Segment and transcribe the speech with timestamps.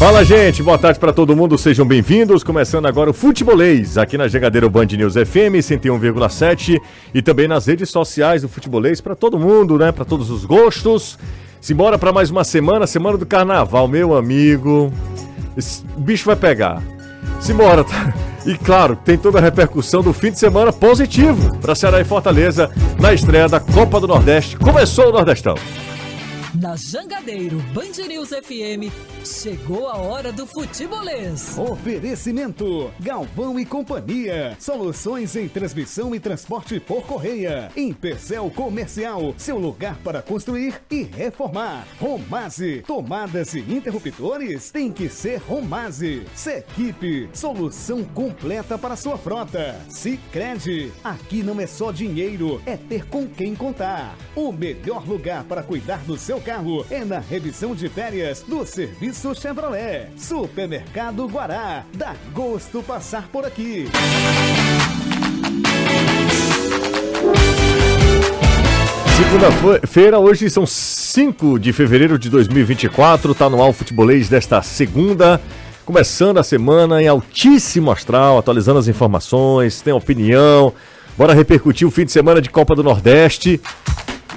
[0.00, 0.62] Fala, gente.
[0.62, 1.58] Boa tarde para todo mundo.
[1.58, 2.42] Sejam bem-vindos.
[2.42, 6.80] Começando agora o Futebolês, aqui na Jangadeiro Band News FM 101,7
[7.12, 9.92] e também nas redes sociais do Futebolês para todo mundo, né?
[9.92, 11.18] Para todos os gostos.
[11.60, 14.90] Simbora para mais uma semana, semana do carnaval, meu amigo.
[15.54, 16.82] Esse bicho vai pegar.
[17.38, 18.14] Simbora, tá?
[18.46, 22.70] E claro, tem toda a repercussão do fim de semana positivo para Ceará e Fortaleza
[22.98, 24.56] na estreia da Copa do Nordeste.
[24.56, 25.56] Começou o Nordestão.
[26.54, 28.90] Na Jangadeiro Band News FM,
[29.24, 31.56] chegou a hora do futebolês.
[31.56, 34.56] Oferecimento: Galvão e Companhia.
[34.58, 37.70] Soluções em transmissão e transporte por correia.
[37.76, 41.86] Empecel Comercial, seu lugar para construir e reformar.
[42.00, 46.26] Romase, tomadas e interruptores tem que ser Romase.
[46.34, 49.80] Sequipe, solução completa para sua frota.
[49.88, 54.16] Sicredi, aqui não é só dinheiro, é ter com quem contar.
[54.34, 59.34] O melhor lugar para cuidar do seu carro é na revisão de férias do Serviço
[59.34, 60.08] Chevrolet.
[60.16, 61.84] Supermercado Guará.
[61.94, 63.88] Dá gosto passar por aqui.
[69.16, 75.40] Segunda-feira, hoje são 5 de fevereiro de 2024, tá no Al Futebolês desta segunda,
[75.84, 80.72] começando a semana em altíssimo astral, atualizando as informações, tem opinião,
[81.16, 83.60] bora repercutir o fim de semana de Copa do Nordeste,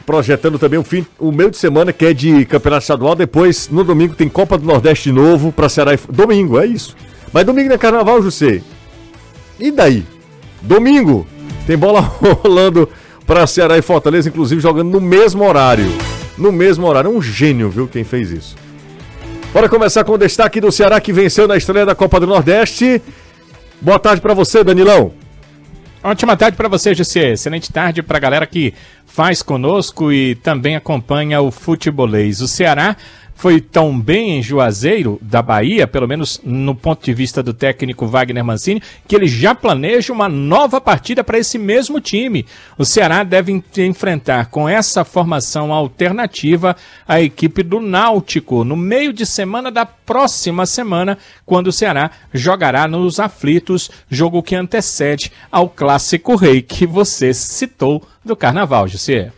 [0.06, 3.84] projetando também o, fim, o meio de semana que é de campeonato estadual, depois no
[3.84, 6.00] domingo tem Copa do Nordeste de novo para Ceará e...
[6.10, 6.96] Domingo, é isso.
[7.32, 8.62] Mas domingo não é carnaval, José.
[9.60, 10.06] E daí?
[10.62, 11.26] Domingo
[11.66, 12.02] tem bola
[12.44, 12.88] rolando
[13.26, 15.92] para Ceará e Fortaleza, inclusive jogando no mesmo horário.
[16.38, 17.10] No mesmo horário.
[17.10, 18.56] Um gênio, viu, quem fez isso.
[19.54, 23.02] Bora começar com o destaque do Ceará que venceu na estreia da Copa do Nordeste.
[23.80, 25.23] Boa tarde para você, Danilão.
[26.06, 27.32] Ótima tarde para você, José.
[27.32, 28.74] Excelente tarde para a galera que
[29.06, 32.42] faz conosco e também acompanha o futebolês.
[32.42, 32.98] O Ceará
[33.44, 38.08] foi tão bem em Juazeiro, da Bahia, pelo menos no ponto de vista do técnico
[38.08, 42.46] Wagner Mancini, que ele já planeja uma nova partida para esse mesmo time.
[42.78, 46.74] O Ceará deve enfrentar com essa formação alternativa
[47.06, 52.88] a equipe do Náutico no meio de semana da próxima semana, quando o Ceará jogará
[52.88, 59.34] nos aflitos, jogo que antecede ao clássico rei que você citou do Carnaval, José.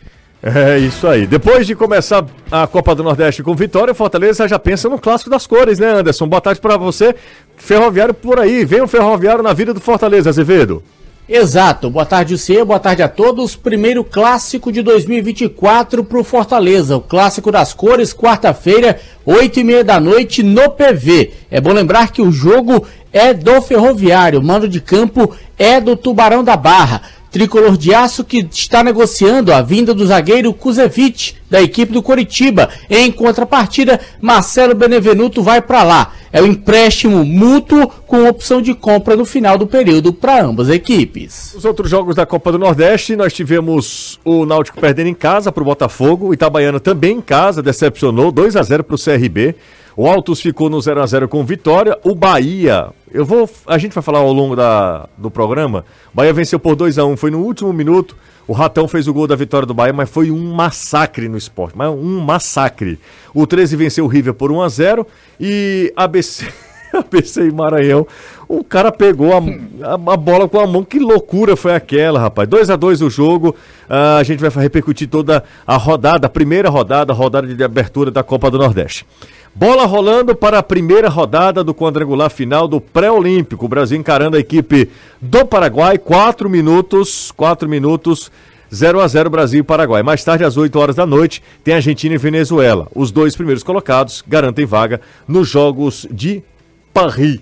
[0.54, 1.26] É isso aí.
[1.26, 5.44] Depois de começar a Copa do Nordeste com vitória, Fortaleza já pensa no clássico das
[5.44, 6.28] cores, né, Anderson?
[6.28, 7.16] Boa tarde para você.
[7.56, 8.64] Ferroviário por aí.
[8.64, 10.84] Vem o Ferroviário na vida do Fortaleza, Azevedo.
[11.28, 11.90] Exato.
[11.90, 12.64] Boa tarde, você.
[12.64, 13.56] Boa tarde a todos.
[13.56, 16.96] Primeiro clássico de 2024 para o Fortaleza.
[16.96, 21.32] O clássico das cores, quarta-feira, oito e meia da noite no PV.
[21.50, 24.38] É bom lembrar que o jogo é do Ferroviário.
[24.38, 27.02] O mando de campo é do Tubarão da Barra
[27.36, 32.70] tricolor de aço que está negociando a vinda do zagueiro Kuzevic da equipe do Coritiba.
[32.88, 36.12] Em contrapartida, Marcelo Benevenuto vai para lá.
[36.32, 41.54] É um empréstimo mútuo com opção de compra no final do período para ambas equipes.
[41.54, 45.62] Os outros jogos da Copa do Nordeste, nós tivemos o Náutico perdendo em casa para
[45.62, 49.54] o Botafogo, o Itabaiana também em casa, decepcionou 2 a 0 para o CRB.
[49.96, 51.98] O Altos ficou no 0 a 0 com vitória.
[52.04, 55.86] O Bahia, eu vou, a gente vai falar ao longo da, do programa.
[56.12, 58.14] O Bahia venceu por 2 a 1, foi no último minuto.
[58.46, 61.78] O Ratão fez o gol da vitória do Bahia, mas foi um massacre no esporte,
[61.78, 63.00] mas um massacre.
[63.32, 65.06] O 13 venceu o River por 1 a 0
[65.40, 66.46] e ABC
[66.92, 68.06] ABC e Maranhão.
[68.48, 69.38] O cara pegou a,
[69.88, 70.84] a, a, bola com a mão.
[70.84, 72.48] Que loucura foi aquela, rapaz.
[72.48, 73.56] 2 a 2 o jogo.
[73.88, 78.10] Uh, a gente vai repercutir toda a rodada, a primeira rodada, a rodada de abertura
[78.10, 79.06] da Copa do Nordeste.
[79.58, 83.66] Bola rolando para a primeira rodada do quadrangular final do pré-olímpico.
[83.66, 85.96] Brasil encarando a equipe do Paraguai.
[85.96, 88.30] 4 minutos, 4 minutos.
[88.74, 90.02] 0 a 0 Brasil e Paraguai.
[90.02, 92.86] Mais tarde, às 8 horas da noite, tem Argentina e Venezuela.
[92.94, 96.42] Os dois primeiros colocados garantem vaga nos Jogos de
[96.92, 97.40] Paris.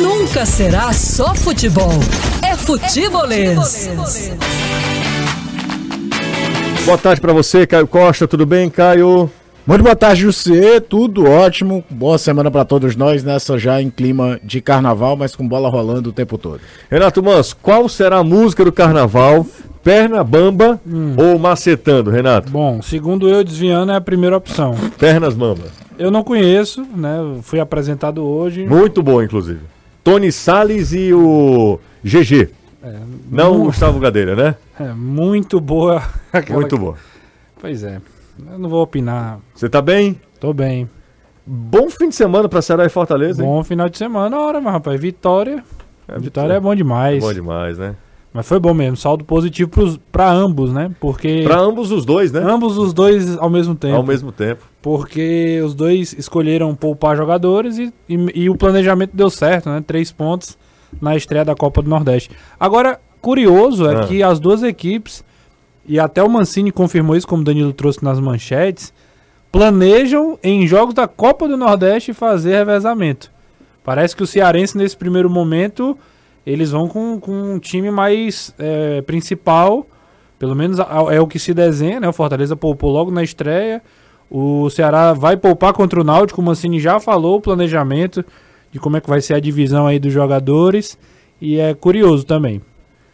[0.00, 1.98] Nunca será só futebol.
[2.44, 3.58] É futebolês.
[3.58, 5.01] É futebolês.
[6.84, 8.26] Boa tarde para você, Caio Costa.
[8.26, 9.30] Tudo bem, Caio?
[9.64, 10.80] Muito boa tarde, José.
[10.80, 11.84] Tudo ótimo.
[11.88, 16.10] Boa semana para todos nós, nessa já em clima de carnaval, mas com bola rolando
[16.10, 16.60] o tempo todo.
[16.90, 19.46] Renato Mans, qual será a música do carnaval?
[19.84, 21.14] Perna bamba hum.
[21.16, 22.50] ou macetando, Renato?
[22.50, 24.74] Bom, segundo eu, desviando é a primeira opção.
[24.98, 25.64] Pernas bamba.
[25.96, 27.18] Eu não conheço, né?
[27.42, 28.66] Fui apresentado hoje.
[28.66, 29.60] Muito bom, inclusive.
[30.02, 32.61] Tony Salles e o GG.
[32.82, 32.98] É,
[33.30, 34.56] não o Gustavo Gadeira, né?
[34.78, 36.02] É, muito boa.
[36.50, 36.96] Muito boa.
[37.60, 38.00] Pois é.
[38.50, 39.38] Eu não vou opinar.
[39.54, 40.20] Você tá bem?
[40.40, 40.90] Tô bem.
[41.46, 43.64] Bom fim de semana pra Ceará e Fortaleza, Bom hein?
[43.64, 45.62] final de semana, hora, mas rapaz, vitória.
[46.08, 47.22] É, vitória é bom demais.
[47.22, 47.94] É bom demais, né?
[48.32, 49.70] Mas foi bom mesmo, saldo positivo
[50.10, 50.90] para ambos, né?
[50.98, 51.42] Porque.
[51.44, 52.40] Para ambos os dois, né?
[52.42, 53.96] Ambos os dois ao mesmo tempo.
[53.96, 54.64] Ao mesmo tempo.
[54.80, 59.82] porque os dois escolheram poupar jogadores e, e, e o planejamento deu certo, né?
[59.86, 60.56] Três pontos
[61.00, 62.30] na estreia da Copa do Nordeste.
[62.58, 64.06] Agora, curioso é Ah.
[64.06, 65.24] que as duas equipes,
[65.86, 68.92] e até o Mancini confirmou isso, como o Danilo trouxe nas manchetes,
[69.50, 73.30] planejam em jogos da Copa do Nordeste fazer revezamento.
[73.84, 75.96] Parece que o Cearense, nesse primeiro momento,
[76.46, 79.86] eles vão com, com um time mais é, principal,
[80.38, 80.78] pelo menos
[81.10, 82.08] é o que se desenha, né?
[82.08, 83.82] O Fortaleza poupou logo na estreia.
[84.30, 88.24] O Ceará vai poupar contra o Náutico, o Mancini já falou o planejamento
[88.72, 90.98] de como é que vai ser a divisão aí dos jogadores.
[91.40, 92.60] E é curioso também.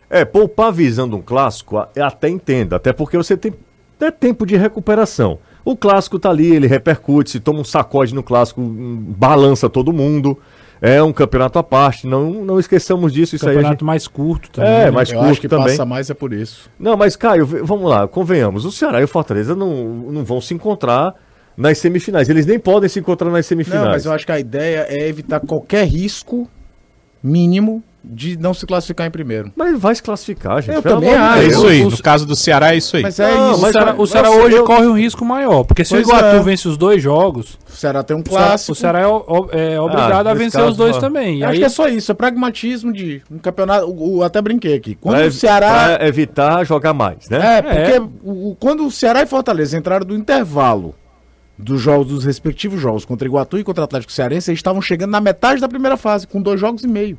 [0.09, 3.53] É, poupar visando um clássico, até entendo, até porque você tem
[3.97, 5.39] até tempo de recuperação.
[5.65, 9.93] O clássico tá ali, ele repercute, se toma um sacode no clássico, hum, balança todo
[9.93, 10.39] mundo.
[10.81, 13.35] É um campeonato à parte, não, não esqueçamos disso.
[13.35, 13.85] Isso aí Campeonato gente...
[13.85, 14.71] mais curto também.
[14.71, 14.91] É, né?
[14.93, 15.67] mais Eu curto acho que também.
[15.67, 16.71] passa mais é por isso.
[16.79, 18.65] Não, mas Caio, vamos lá, convenhamos.
[18.65, 21.15] O Ceará e o Fortaleza não, não vão se encontrar
[21.59, 22.29] nas semifinais.
[22.29, 23.83] Eles nem podem se encontrar nas semifinais.
[23.85, 26.49] Não, mas eu acho que a ideia é evitar qualquer risco
[27.23, 29.53] mínimo de não se classificar em primeiro.
[29.57, 30.77] Mas vai se classificar, gente.
[30.77, 31.43] Eu pelo também acho.
[31.43, 31.85] É isso aí.
[31.85, 33.03] No caso do Ceará, é isso aí.
[33.03, 33.59] Mas é Não, isso.
[33.59, 36.09] o mas- Ceará, o Ceará hoje eu- corre um risco maior, porque se Pois o
[36.11, 36.41] Iguatu é.
[36.41, 38.73] vence os dois jogos, O Ceará tem um o clássico.
[38.73, 41.41] o Ceará é, o- é obrigado Ah, a vencer caso, os dois também.
[41.41, 43.87] E acho aí, que é só isso, é pragmatismo de um campeonato.
[43.89, 44.95] o- o- até brinquei aqui.
[44.95, 45.97] Quando Pra, o Ceará.
[45.97, 47.59] pra evitar jogar mais, né?
[47.59, 50.95] É, porque o- o- quando o Ceará e Fortaleza entraram do intervalo
[51.59, 55.11] dos jogos dos respectivos jogos contra Iguatu e contra o Atlético Cearense, eles estavam chegando
[55.11, 57.19] na metade da primeira fase, com dois jogos e meio.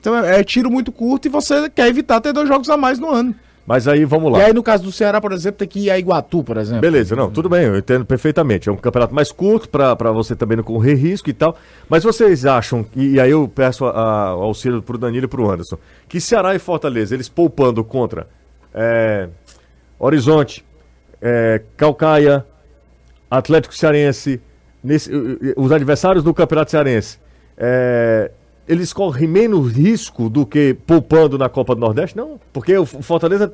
[0.00, 2.98] Então é, é tiro muito curto e você quer evitar ter dois jogos a mais
[2.98, 3.34] no ano.
[3.64, 4.40] Mas aí vamos lá.
[4.40, 6.80] E aí, no caso do Ceará, por exemplo, tem que ir a Iguatu, por exemplo.
[6.80, 8.68] Beleza, não, tudo bem, eu entendo perfeitamente.
[8.68, 11.56] É um campeonato mais curto pra pra você também não correr risco e tal.
[11.88, 15.78] Mas vocês acham, e, e aí eu peço o auxílio pro Danilo e pro Anderson,
[16.08, 18.26] que Ceará e Fortaleza, eles poupando contra
[18.74, 19.28] é,
[19.96, 20.64] Horizonte,
[21.20, 22.44] é, Calcaia,
[23.38, 24.40] Atlético Cearense,
[24.82, 27.18] nesse- uh, uh, os adversários do Campeonato Cearense,
[27.56, 28.30] é,
[28.68, 32.16] eles correm menos risco do que poupando na Copa do Nordeste?
[32.16, 33.52] Não, porque o Fortaleza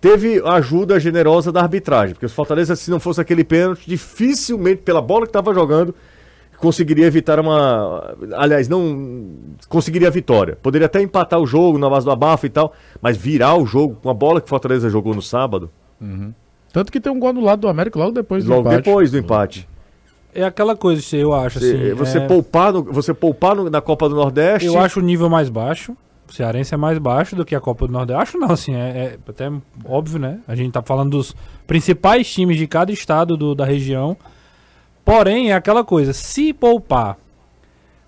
[0.00, 5.00] teve ajuda generosa da arbitragem, porque o Fortaleza, se não fosse aquele pênalti, dificilmente, pela
[5.00, 5.94] bola que estava jogando,
[6.58, 8.14] conseguiria evitar uma.
[8.34, 9.30] Aliás, não
[9.68, 10.56] conseguiria a vitória.
[10.62, 12.72] Poderia até empatar o jogo na base do abafa e tal,
[13.02, 15.70] mas virar o jogo com a bola que o Fortaleza jogou no sábado,
[16.74, 18.76] Tanto que tem um gol do lado do América logo depois do logo empate.
[18.82, 19.68] depois do empate.
[20.34, 21.94] é aquela coisa, eu acho Você, assim.
[21.94, 24.66] você é- poupar, no- você poupar no- na Copa do Nordeste.
[24.66, 25.96] Eu acho o nível mais baixo.
[26.28, 28.20] O Cearense é mais baixo do que a Copa do Nordeste.
[28.22, 28.78] Acho não, assim, é,
[29.14, 29.52] é até
[29.84, 30.40] óbvio, né?
[30.48, 34.16] A gente tá falando dos principais times de cada estado do- da região.
[35.04, 37.16] Porém, é aquela coisa, se poupar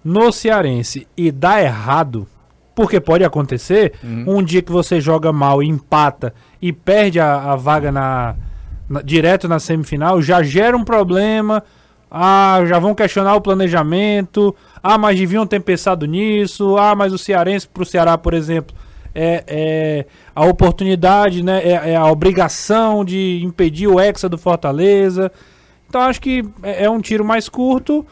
[0.03, 2.27] no Cearense e dar errado,
[2.75, 3.93] porque pode acontecer,
[4.27, 8.35] um dia que você joga mal e empata e perde a, a vaga na,
[8.89, 11.63] na- direto na semifinal, já gera um problema.
[12.11, 14.55] Ah, já vão questionar o planejamento.
[14.83, 16.77] Ah, mas deviam ter pensado nisso.
[16.79, 18.75] Ah, mas o Cearense pro Ceará, por exemplo,
[19.15, 21.61] é, é a oportunidade, né?
[21.65, 25.33] É, é a obrigação de impedir o Hexa do Fortaleza.
[25.89, 28.07] Então acho que é, é um tiro mais curto.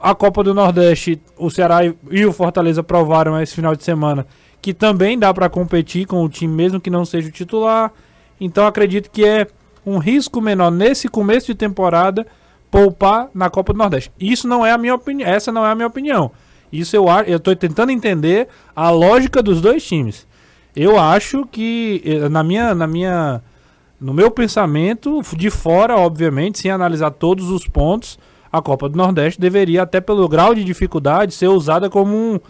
[0.00, 1.80] A Copa do Nordeste, o Ceará
[2.10, 4.26] e o Fortaleza provaram esse final de semana
[4.62, 7.92] que também dá para competir com o time mesmo que não seja o titular.
[8.40, 9.46] Então acredito que é
[9.86, 12.26] um risco menor nesse começo de temporada
[12.70, 14.10] poupar na Copa do Nordeste.
[14.18, 16.30] Isso não é a minha opinião, essa não é a minha opinião.
[16.72, 20.26] Isso eu eu tô tentando entender a lógica dos dois times.
[20.74, 23.42] Eu acho que eh, na minha na minha
[24.00, 28.18] no meu pensamento, de fora, obviamente, sem analisar todos os pontos,
[28.52, 32.40] a Copa do Nordeste deveria, até pelo grau de dificuldade, ser usada como um,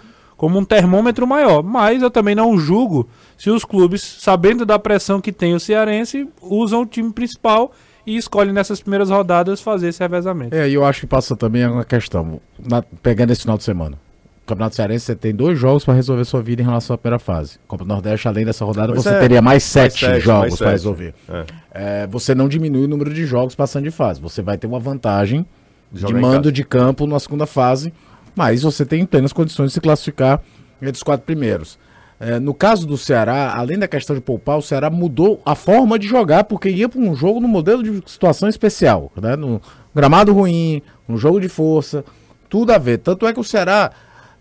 [0.44, 1.62] como um termômetro maior.
[1.62, 3.08] Mas eu também não julgo
[3.38, 7.72] se os clubes, sabendo da pressão que tem o Cearense, usam o time principal
[8.06, 10.54] e escolhem nessas primeiras rodadas fazer esse revezamento.
[10.54, 13.96] É, e eu acho que passa também uma questão, na- pegando esse final de semana.
[14.42, 17.18] O Campeonato Cearense você tem dois jogos para resolver sua vida em relação à primeira
[17.18, 17.58] fase.
[17.66, 20.56] Copa do Nordeste, além dessa rodada, Pois você é, teria mais sete, sete, jogos mais
[20.58, 21.14] para resolver.
[21.26, 21.44] É.
[21.72, 24.20] É, você não diminui o número de jogos passando de fase.
[24.20, 25.46] Você vai ter uma vantagem
[25.90, 26.52] Jogar de mando casa.
[26.52, 27.90] de campo na segunda fase,
[28.34, 30.40] mas você tem plenas condições de se classificar
[30.80, 31.78] entre os quatro primeiros.
[32.20, 35.98] É, no caso do Ceará, além da questão de poupar, o Ceará mudou a forma
[35.98, 39.12] de jogar, porque ia para um jogo no modelo de situação especial.
[39.20, 39.34] Né?
[39.36, 39.60] No
[39.94, 42.04] gramado ruim, um jogo de força,
[42.48, 42.98] tudo a ver.
[42.98, 43.90] Tanto é que o Ceará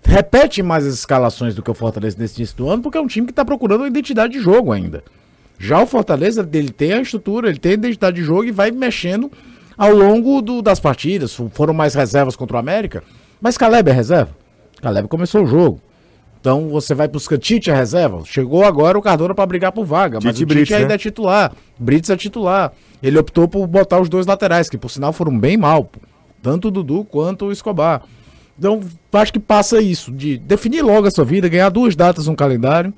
[0.03, 3.07] repete mais as escalações do que o Fortaleza nesse início do ano, porque é um
[3.07, 5.03] time que está procurando uma identidade de jogo ainda.
[5.57, 8.69] Já o Fortaleza, ele tem a estrutura, ele tem a identidade de jogo e vai
[8.69, 9.31] mexendo
[9.77, 11.33] ao longo do- das partidas.
[11.53, 13.03] Foram mais reservas contra o América,
[13.43, 14.31] mas Caleb é reserva.
[14.81, 15.81] Caleb começou o jogo.
[16.39, 18.21] Então você vai buscar Tite a reserva.
[18.23, 20.87] Chegou agora o Cardona para brigar por vaga, mas Tite o e Brits, Tite ainda
[20.87, 20.95] né?
[20.95, 21.51] é titular.
[21.77, 22.71] Brits é titular.
[23.01, 25.91] Ele optou por botar os dois laterais, que por sinal foram bem mal,
[26.41, 28.03] tanto o Dudu quanto o Escobar.
[28.57, 28.79] Então,
[29.11, 32.93] acho que passa isso, de definir logo a sua vida, ganhar duas datas no calendário.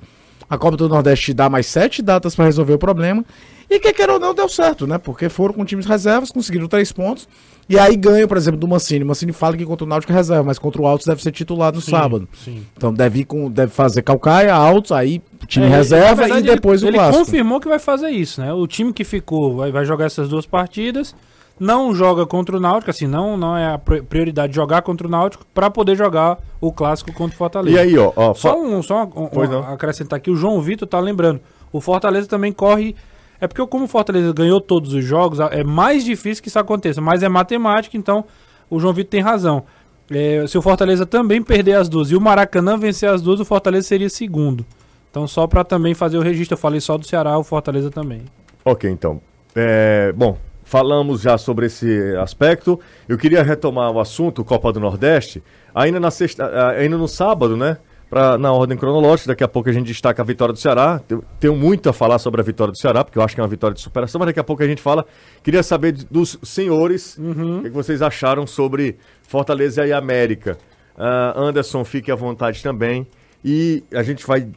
[0.48, 3.24] A Copa do Nordeste te dá mais sete datas para resolver o problema.
[3.68, 4.96] E quer queira ou não, deu certo, né?
[4.96, 7.28] Porque foram com times reservas, conseguiram três pontos.
[7.68, 9.02] E aí ganham, por exemplo, do Mancini.
[9.02, 11.32] O Mancini fala que contra o Náutico é reserva, mas contra o Altos deve ser
[11.32, 12.28] titular no sábado.
[12.32, 12.64] sim.
[12.76, 16.82] Então deve, ir com, deve fazer Calcaia, Altos, aí time É, reserva verdade, e depois
[16.82, 17.16] ele, o clássico.
[17.16, 18.52] Ele confirmou que vai fazer isso, né?
[18.52, 21.14] O time que ficou vai, vai jogar essas duas partidas,
[21.58, 25.10] não joga contra o Náutico, assim, não, não é a pri- prioridade jogar contra o
[25.10, 27.76] Náutico para poder jogar o clássico contra o Fortaleza.
[27.76, 31.00] E aí, ó, ó Só um, só um- um- acrescentar aqui, o João Vitor tá
[31.00, 31.40] lembrando.
[31.72, 32.94] O Fortaleza também corre.
[33.40, 37.00] É porque como o Fortaleza ganhou todos os jogos, é mais difícil que isso aconteça,
[37.00, 38.24] mas é matemática, então
[38.70, 39.64] o João Vitor tem razão.
[40.10, 43.44] É, se o Fortaleza também perder as duas e o Maracanã vencer as duas, o
[43.44, 44.64] Fortaleza seria segundo.
[45.10, 48.22] Então só para também fazer o registro, eu falei só do Ceará, o Fortaleza também.
[48.64, 49.20] Ok, então.
[49.54, 50.36] É, bom,
[50.66, 52.78] falamos já sobre esse aspecto.
[53.08, 55.42] Eu queria retomar o assunto Copa do Nordeste,
[55.72, 57.78] ainda na sexta, ah, ainda no sábado, né?
[58.10, 61.00] Pra, na ordem cronológica, daqui a pouco a gente destaca a vitória do Ceará.
[61.40, 63.48] Tenho muito a falar sobre a vitória do Ceará, porque eu acho que é uma
[63.48, 65.04] vitória de superação, mas daqui a pouco a gente fala.
[65.42, 70.56] Queria saber dos senhores o que, que vocês acharam sobre Fortaleza e América.
[70.96, 73.06] Ah, Anderson, fique à vontade também.
[73.44, 74.48] E a gente vai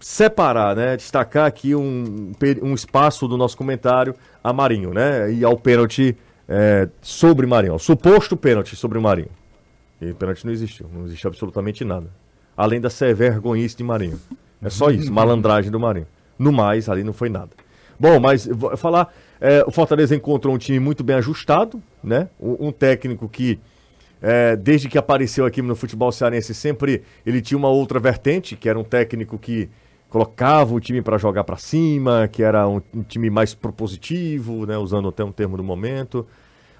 [0.00, 0.96] separar, né?
[0.96, 5.32] Destacar aqui um, um espaço do nosso comentário a Marinho, né?
[5.32, 6.16] E ao pênalti
[6.48, 9.30] é, sobre Marinho, ao suposto pênalti sobre Marinho.
[10.00, 12.08] E pênalti não existiu, não existe absolutamente nada.
[12.56, 14.18] Além da ser vergonhice de Marinho.
[14.62, 16.06] É só isso, malandragem do Marinho.
[16.38, 17.50] No mais, ali não foi nada.
[17.98, 22.28] Bom, mas vou falar, é, o Fortaleza encontrou um time muito bem ajustado, né?
[22.40, 23.58] Um, um técnico que
[24.20, 28.68] é, desde que apareceu aqui no futebol cearense, sempre ele tinha uma outra vertente, que
[28.68, 29.68] era um técnico que
[30.08, 34.76] colocava o time para jogar para cima, que era um, um time mais propositivo, né,
[34.78, 36.26] usando até um termo do momento.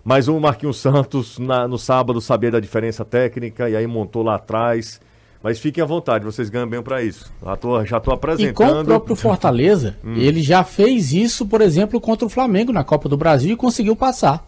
[0.04, 4.36] Mas o Marquinhos Santos, na- no sábado, sabia da diferença técnica e aí montou lá
[4.36, 5.00] atrás.
[5.42, 7.32] Mas fiquem à vontade, vocês ganham bem para isso.
[7.44, 8.54] Já tô, já tô E apresentando.
[8.54, 13.08] com o próprio Fortaleza, ele já fez isso, por exemplo, contra o Flamengo na Copa
[13.08, 14.44] do Brasil e conseguiu passar.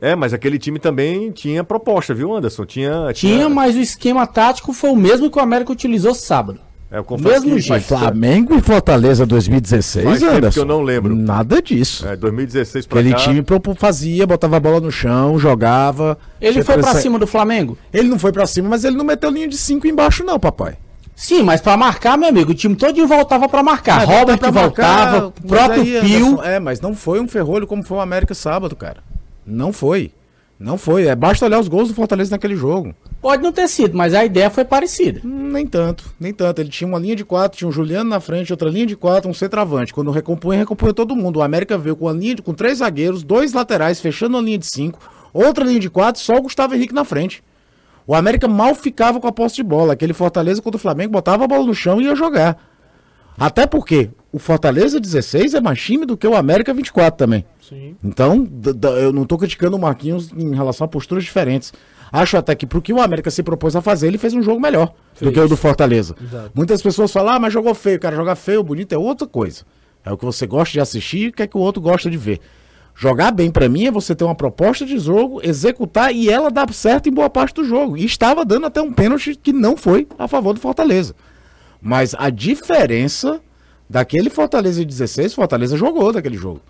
[0.00, 2.64] É, mas aquele time também tinha proposta, viu, Anderson?
[2.64, 3.12] Tinha.
[3.14, 6.60] Tinha, mas o esquema tático foi o mesmo que o América utilizou sábado.
[6.94, 10.60] É, eu mesmo que Flamengo e Fortaleza 2016, Faz tempo que Anderson.
[10.60, 11.14] eu não lembro.
[11.16, 12.06] Nada disso.
[12.06, 13.20] É, 2016 pra Aquele cá.
[13.20, 13.42] time
[13.74, 16.16] fazia, botava a bola no chão, jogava.
[16.40, 17.76] Ele foi pra transa- cima do Flamengo?
[17.92, 20.76] Ele não foi pra cima, mas ele não meteu linha de 5 embaixo, não, papai.
[21.16, 24.06] Sim, mas pra marcar, meu amigo, o time todo voltava pra marcar.
[24.06, 26.26] Mas Robert pra voltava, marcar, o próprio aí, Pio.
[26.26, 28.98] Anderson, É, mas não foi um ferrolho como foi o América sábado, cara.
[29.46, 30.12] Não foi.
[30.58, 31.06] Não foi.
[31.06, 32.94] É, basta olhar os gols do Fortaleza naquele jogo.
[33.24, 35.22] Pode não ter sido, mas a ideia foi parecida.
[35.24, 36.60] Hum, Nem tanto, nem tanto.
[36.60, 39.30] Ele tinha uma linha de quatro, tinha um Juliano na frente, outra linha de quatro,
[39.30, 39.94] um centroavante.
[39.94, 41.38] Quando recompunha, recompunha todo mundo.
[41.38, 44.58] O América veio com a linha de, com três zagueiros, dois laterais, fechando a linha
[44.58, 44.98] de cinco,
[45.32, 47.42] outra linha de quatro, só o Gustavo Henrique na frente.
[48.06, 49.94] O América mal ficava com a posse de bola.
[49.94, 52.58] Aquele Fortaleza contra o Flamengo botava a bola no chão e ia jogar.
[53.38, 57.44] Até porque o Fortaleza 16 é mais time do que o América 24 também.
[57.66, 57.96] Sim.
[58.04, 58.46] Então,
[59.00, 61.72] eu não tô criticando o Marquinhos em relação a posturas diferentes.
[62.14, 64.60] Acho até que pro que o América se propôs a fazer, ele fez um jogo
[64.60, 66.14] melhor do que o do Fortaleza.
[66.22, 66.52] Exato.
[66.54, 67.98] Muitas pessoas falam, ah, mas jogou feio.
[67.98, 69.64] Cara, jogar feio, bonito é outra coisa.
[70.04, 72.08] É o que você gosta de assistir e o que é que o outro gosta
[72.08, 72.38] de ver.
[72.94, 76.72] Jogar bem pra mim é você ter uma proposta de jogo, executar e ela dar
[76.72, 77.96] certo em boa parte do jogo.
[77.96, 81.16] E estava dando até um pênalti que não foi a favor do Fortaleza.
[81.82, 83.40] Mas a diferença
[83.90, 86.60] daquele Fortaleza de 16, Fortaleza jogou daquele jogo.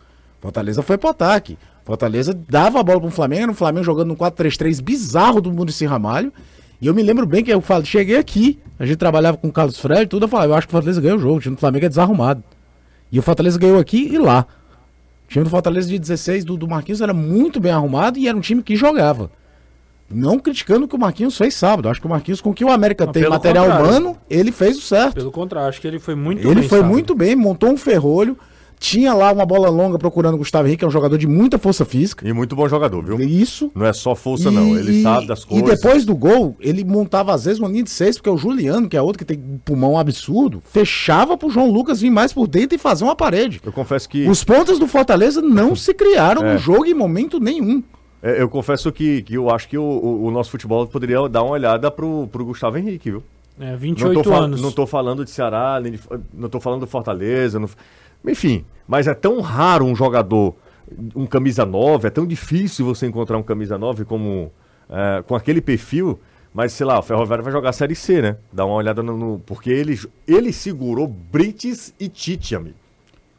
[0.44, 1.56] Fortaleza foi pro ataque.
[1.86, 6.30] Fortaleza dava a bola pro Flamengo, no Flamengo jogando no 4-3-3 bizarro do Muricy Ramalho.
[6.82, 9.52] E eu me lembro bem que eu falo, cheguei aqui, a gente trabalhava com o
[9.52, 11.56] Carlos Fred tudo, eu falava, eu acho que o Fortaleza ganhou o jogo, o time
[11.56, 12.44] do Flamengo é desarrumado.
[13.10, 14.44] E o Fortaleza ganhou aqui e lá.
[15.26, 18.36] O time do Fortaleza de 16 do, do Marquinhos era muito bem arrumado e era
[18.36, 19.30] um time que jogava.
[20.10, 21.88] Não criticando o que o Marquinhos fez sábado.
[21.88, 23.88] Acho que o Marquinhos, com o que o América Não, tem material contrário.
[23.88, 25.14] humano, ele fez o certo.
[25.14, 26.90] Pelo contrário, acho que ele foi muito Ele bem, foi sabe?
[26.92, 28.36] muito bem, montou um ferrolho.
[28.78, 31.59] Tinha lá uma bola longa procurando o Gustavo Henrique, que é um jogador de muita
[31.59, 32.26] força física.
[32.28, 33.19] E muito bom jogador, viu?
[33.21, 33.71] Isso.
[33.75, 34.76] Não é só força, não.
[34.76, 35.81] Ele E- sabe das E coisas.
[35.81, 38.97] depois do gol, ele montava às vezes uma linha de seis, porque o Juliano, que
[38.97, 42.75] é outro que tem um pulmão absurdo, fechava pro João Lucas vir mais por dentro
[42.75, 43.61] e fazer uma parede.
[43.64, 44.28] Eu confesso que.
[44.28, 46.52] Os pontas do Fortaleza não se criaram É.
[46.52, 47.83] no jogo em momento nenhum.
[48.23, 51.43] é, Eu confesso que, que eu acho que o, o- o nosso futebol poderia dar
[51.43, 53.23] uma olhada pro, pro Gustavo Henrique, viu?
[53.61, 54.61] É, Não 28 tô, fal- anos.
[54.61, 56.00] não tô falando de Ceará, nem de-
[56.33, 57.61] não tô falando do Fortaleza.
[57.61, 57.69] não-
[58.26, 60.54] enfim, mas é tão raro um jogador,
[61.14, 64.52] um camisa 9, é tão difícil você encontrar um camisa 9 como,
[64.88, 66.19] é, com aquele perfil.
[66.52, 68.37] Mas, sei lá, o Ferroviário vai jogar a Série C, né?
[68.52, 69.16] Dá uma olhada no.
[69.16, 72.76] no- porque ele, ele segurou Brites e Tite, amigo.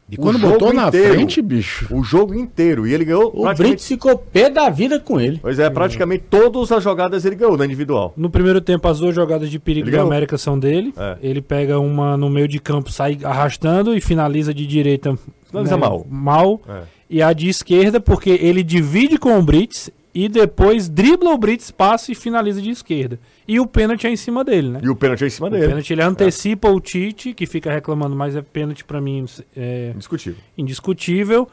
[0.08, 1.14] E O quando jogo botou na inteiro.
[1.14, 1.88] frente, bicho.
[1.92, 2.86] O jogo inteiro.
[2.86, 3.26] E ele ganhou.
[3.26, 5.38] O praticamente- Brits ficou pé da vida com ele.
[5.42, 8.14] Pois é, praticamente todas as jogadas ele ganhou na individual.
[8.16, 10.06] No primeiro tempo, as duas jogadas de perigo ganhou.
[10.06, 10.94] América são dele.
[10.96, 11.16] É.
[11.20, 15.18] Ele pega uma no meio de campo, sai arrastando e finaliza de direita
[15.50, 16.06] Finaliza mal.
[16.08, 16.60] mal.
[16.68, 16.82] É.
[17.10, 21.70] E a de esquerda, porque ele divide com o Brits e depois dribla o Brits,
[21.70, 23.18] passa e finaliza de esquerda.
[23.46, 24.80] E o pênalti é em cima dele, né?
[24.82, 25.68] E o pênalti é em cima O dele.
[25.68, 30.38] pênalti ele antecipa o Tite, que fica reclamando, mas é pênalti pra mim é Indiscutível.
[30.56, 31.46] indiscutível.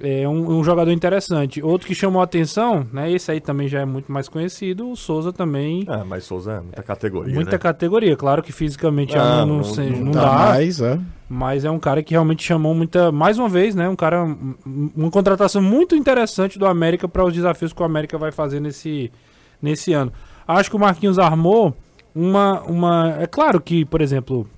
[0.00, 1.60] É um, um jogador interessante.
[1.60, 3.10] Outro que chamou a atenção, né?
[3.10, 4.88] Esse aí também já é muito mais conhecido.
[4.90, 5.84] O Souza também.
[5.88, 7.34] Ah, mas Souza é muita categoria.
[7.34, 7.58] Muita né?
[7.58, 8.16] categoria.
[8.16, 10.32] Claro que fisicamente Ah, não, não, não- não não dá.
[10.32, 10.98] mais, é.
[11.28, 13.12] Mas é um cara que realmente chamou muita.
[13.12, 13.88] Mais uma vez, né?
[13.88, 14.24] Um cara.
[14.24, 18.32] um- um- Uma contratação muito interessante do América para os desafios que o América vai
[18.32, 19.12] fazer nesse,
[19.60, 20.10] nesse ano.
[20.46, 21.76] Acho que o Marquinhos armou
[22.14, 23.16] uma, uma.
[23.20, 24.48] É claro que, por exemplo,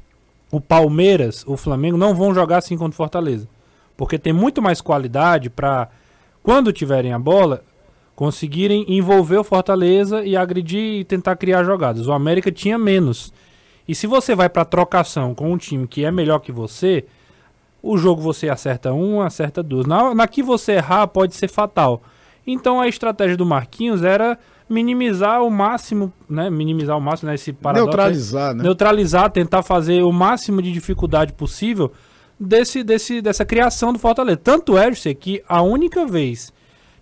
[0.52, 3.48] o Palmeiras, o Flamengo não vão jogar assim contra o Fortaleza.
[3.96, 5.88] Porque tem muito mais qualidade para,
[6.42, 7.62] quando tiverem a bola,
[8.14, 12.06] conseguirem envolver o Fortaleza e agredir e tentar criar jogadas.
[12.06, 13.32] O América tinha menos.
[13.86, 17.04] E se você vai para trocação com um time que é melhor que você,
[17.82, 19.86] o jogo você acerta um, acerta duas.
[19.86, 22.02] Na, na que você errar, pode ser fatal.
[22.46, 26.48] Então a estratégia do Marquinhos era minimizar o máximo, né?
[26.48, 27.34] Minimizar o máximo, né?
[27.34, 27.88] Esse paradoxo.
[27.88, 28.62] Neutralizar, né?
[28.62, 31.92] Neutralizar, tentar fazer o máximo de dificuldade possível
[32.38, 34.38] desse, desse, dessa criação do Fortaleza.
[34.38, 36.52] Tanto é, José, que a única vez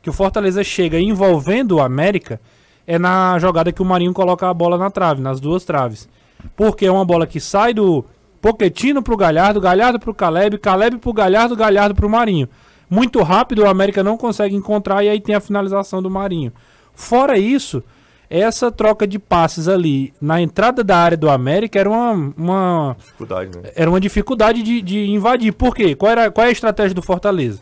[0.01, 2.41] que o Fortaleza chega envolvendo o América
[2.87, 6.09] é na jogada que o Marinho coloca a bola na trave, nas duas traves.
[6.57, 8.05] Porque é uma bola que sai do
[8.41, 12.49] Poquetino pro Galhardo, Galhardo pro Caleb, Caleb pro Galhardo, Galhardo pro Marinho.
[12.89, 16.53] Muito rápido, o América não consegue encontrar e aí tem a finalização do Marinho.
[16.95, 17.83] Fora isso,
[18.31, 23.59] essa troca de passes ali na entrada da área do América era uma, uma, Dificuldade,
[23.59, 23.71] né?
[23.75, 25.53] era uma dificuldade de, de invadir.
[25.53, 25.95] Por quê?
[25.95, 27.61] Qual, era, qual é a estratégia do Fortaleza?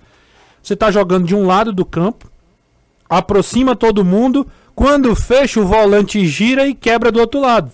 [0.62, 2.30] Você está jogando de um lado do campo,
[3.09, 7.71] aproxima todo mundo, quando fecha o volante gira e quebra do outro lado.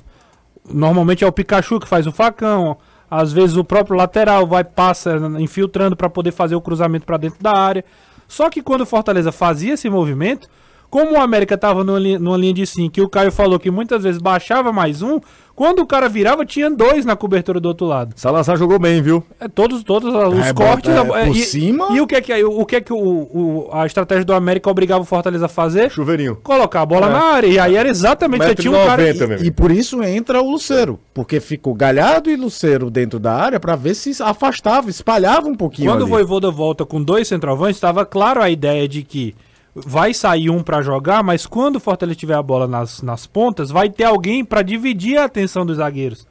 [0.68, 2.76] Normalmente é o Pikachu que faz o facão,
[3.10, 7.42] às vezes o próprio lateral vai passa infiltrando para poder fazer o cruzamento para dentro
[7.42, 7.84] da área.
[8.26, 10.48] Só que quando o Fortaleza fazia esse movimento,
[10.92, 13.70] como o América estava numa, linha- numa linha de 5 e o Caio falou que
[13.70, 15.18] muitas vezes baixava mais um,
[15.56, 18.12] quando o cara virava tinha dois na cobertura do outro lado.
[18.14, 19.24] Salazar jogou bem, viu?
[19.40, 20.90] É, todos, todos os É, cortes.
[20.90, 21.88] é, é, por e, cima.
[21.92, 24.68] E o que é que, o que, é que o, o- a estratégia do América
[24.70, 25.90] obrigava o Fortaleza a fazer?
[25.90, 26.36] Chuveirinho.
[26.42, 27.10] Colocar a bola É.
[27.10, 27.46] na área.
[27.46, 28.42] E aí era exatamente.
[28.42, 29.02] Você Metro tinha um cara.
[29.02, 29.56] 90, meu E amigo.
[29.56, 33.94] por isso entra o Luceiro, porque ficou Galhardo e Luceiro dentro da área pra ver
[33.94, 36.10] se afastava, espalhava um pouquinho Quando o ali.
[36.12, 39.34] Voivoda volta com dois centroavantes, estava claro a ideia de que
[39.74, 43.70] vai sair um pra jogar, mas quando o Fortaleza tiver a bola nas, nas pontas,
[43.70, 46.26] vai ter alguém pra dividir a atenção dos zagueiros,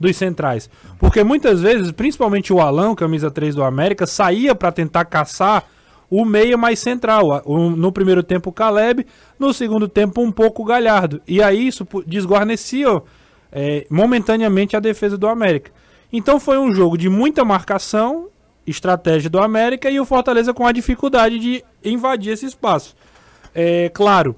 [0.00, 0.70] dos centrais.
[0.98, 5.64] Porque muitas vezes, principalmente o Alão, camisa 3 do América, saía pra tentar caçar
[6.10, 7.42] o meio mais central.
[7.76, 9.06] No primeiro tempo o Caleb,
[9.38, 11.20] no segundo tempo um pouco o Galhardo.
[11.26, 12.88] E aí isso desguarnecia
[13.52, 15.70] é, momentaneamente a defesa do América.
[16.12, 18.28] Então foi um jogo de muita marcação,
[18.66, 22.94] estratégia do América e o Fortaleza com a dificuldade de invadir esse espaço.
[23.54, 24.36] É claro,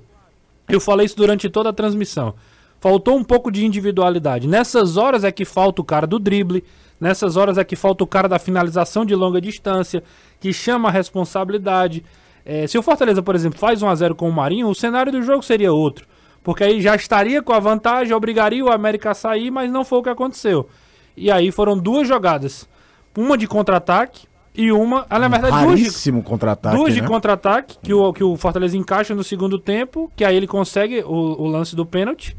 [0.69, 2.35] eu falei isso durante toda a transmissão.
[2.81, 4.47] Faltou um pouco de individualidade.
[4.47, 6.63] Nessas horas é que falta o cara do drible,
[7.01, 10.03] nessas horas é que falta o cara da finalização de longa distância,
[10.39, 12.05] que chama a responsabilidade.
[12.45, 15.11] É, se o Fortaleza, por exemplo, faz 1 a 0 com o Marinho, o cenário
[15.11, 16.07] do jogo seria outro.
[16.43, 19.99] Porque aí já estaria com a vantagem, obrigaria o América a sair, mas não foi
[19.99, 20.69] o que aconteceu.
[21.17, 22.69] E aí foram duas jogadas.
[23.17, 25.07] Uma de contra-ataque e uma.
[25.09, 27.07] Ah, na verdade, duas de, Raríssimo contra-ataque, duas de né?
[27.07, 31.43] contra-ataque que o, que o Fortaleza encaixa no segundo tempo, que aí ele consegue o,
[31.43, 32.37] o lance do pênalti,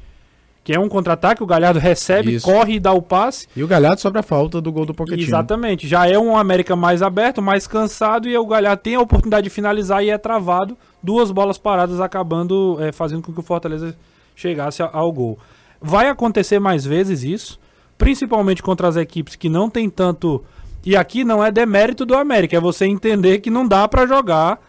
[0.63, 2.45] que é um contra-ataque, o Galhardo recebe, Isso.
[2.45, 3.47] corre e dá o passe.
[3.55, 5.27] E o Galhardo sobre a falta do gol do Pochettino.
[5.27, 5.87] Exatamente.
[5.87, 9.49] Já é um América mais aberto, mais cansado, e o Galhardo tem a oportunidade de
[9.49, 10.77] finalizar e é travado.
[11.01, 13.95] Duas bolas paradas acabando é, fazendo com que o Fortaleza
[14.35, 15.39] chegasse ao gol.
[15.81, 17.59] Vai acontecer mais vezes isso,
[17.97, 20.43] principalmente contra as equipes que não tem tanto.
[20.85, 24.59] E aqui não é demérito do América, é você entender que não dá pra jogar.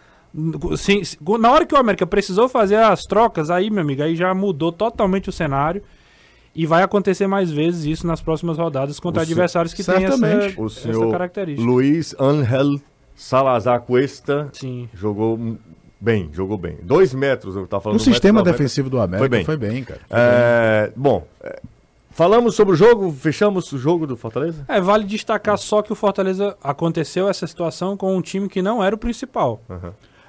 [0.77, 1.01] Sim,
[1.39, 4.71] na hora que o América precisou fazer as trocas, aí, meu amigo, aí já mudou
[4.71, 5.81] totalmente o cenário.
[6.53, 10.59] E vai acontecer mais vezes isso nas próximas rodadas contra O adversários que têm essa.
[10.59, 11.65] O essa senhor característica.
[11.65, 12.77] Luiz Angel
[13.15, 14.89] Salazar Cuesta Sim.
[14.93, 15.39] jogou
[15.99, 16.77] bem, jogou bem.
[16.81, 17.99] Dois metros, eu tava falando.
[17.99, 19.45] No um sistema defensivo do América Foi bem.
[19.45, 20.01] foi bem, cara.
[20.09, 21.61] É, bom, é,
[22.11, 24.63] falamos sobre o jogo, fechamos o jogo do Fortaleza?
[24.67, 28.83] É, vale destacar só que o Fortaleza aconteceu essa situação com um time que não
[28.83, 29.61] era o principal.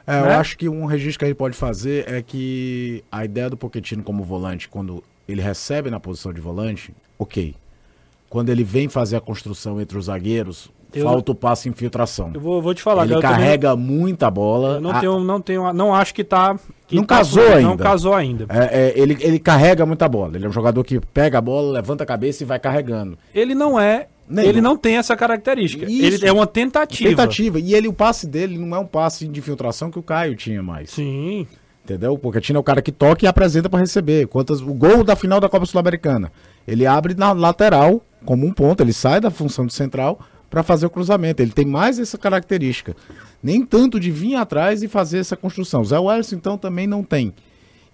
[0.07, 0.35] É, eu né?
[0.37, 4.03] acho que um registro que a gente pode fazer é que a ideia do Pochettino
[4.03, 7.55] como volante, quando ele recebe na posição de volante, ok.
[8.29, 12.31] Quando ele vem fazer a construção entre os zagueiros, Eu- falta o passe infiltração.
[12.35, 13.05] Eu vou, vou te falar.
[13.05, 14.75] ele eu também- carrega muita bola.
[14.75, 16.57] Eu não A- tenho, não tenho, não acho que tá.
[16.87, 17.83] que Não tá casou fluindo, Não ainda.
[17.85, 18.47] casou ainda.
[18.49, 20.37] é, é, ele, ele carrega muita bola.
[20.37, 23.17] Ele é um jogador que pega a bola, levanta a cabeça e vai carregando.
[23.35, 24.09] Ele não é.
[24.35, 25.85] Ele não tem essa característica.
[25.85, 26.17] Isso.
[26.23, 27.11] Ele é uma tentativa.
[27.11, 27.59] Tentativa.
[27.59, 30.63] E ele, o passe dele não é um passe de infiltração que o Caio tinha
[30.63, 30.91] mais.
[30.91, 31.47] Sim.
[31.85, 32.17] Entendeu?
[32.17, 34.27] Porque tinha o cara que toca e apresenta pra receber.
[34.29, 36.33] Quantas, o gol da final da Copa Sul-Americana.
[36.67, 40.19] Ele abre na lateral, como um ponto, ele sai da função de central
[40.53, 41.41] pra fazer o cruzamento.
[41.41, 42.95] Ele tem mais essa característica.
[43.43, 45.83] Nem tanto de vir atrás e fazer essa construção.
[45.83, 47.33] Zé Wellington, então, também não tem.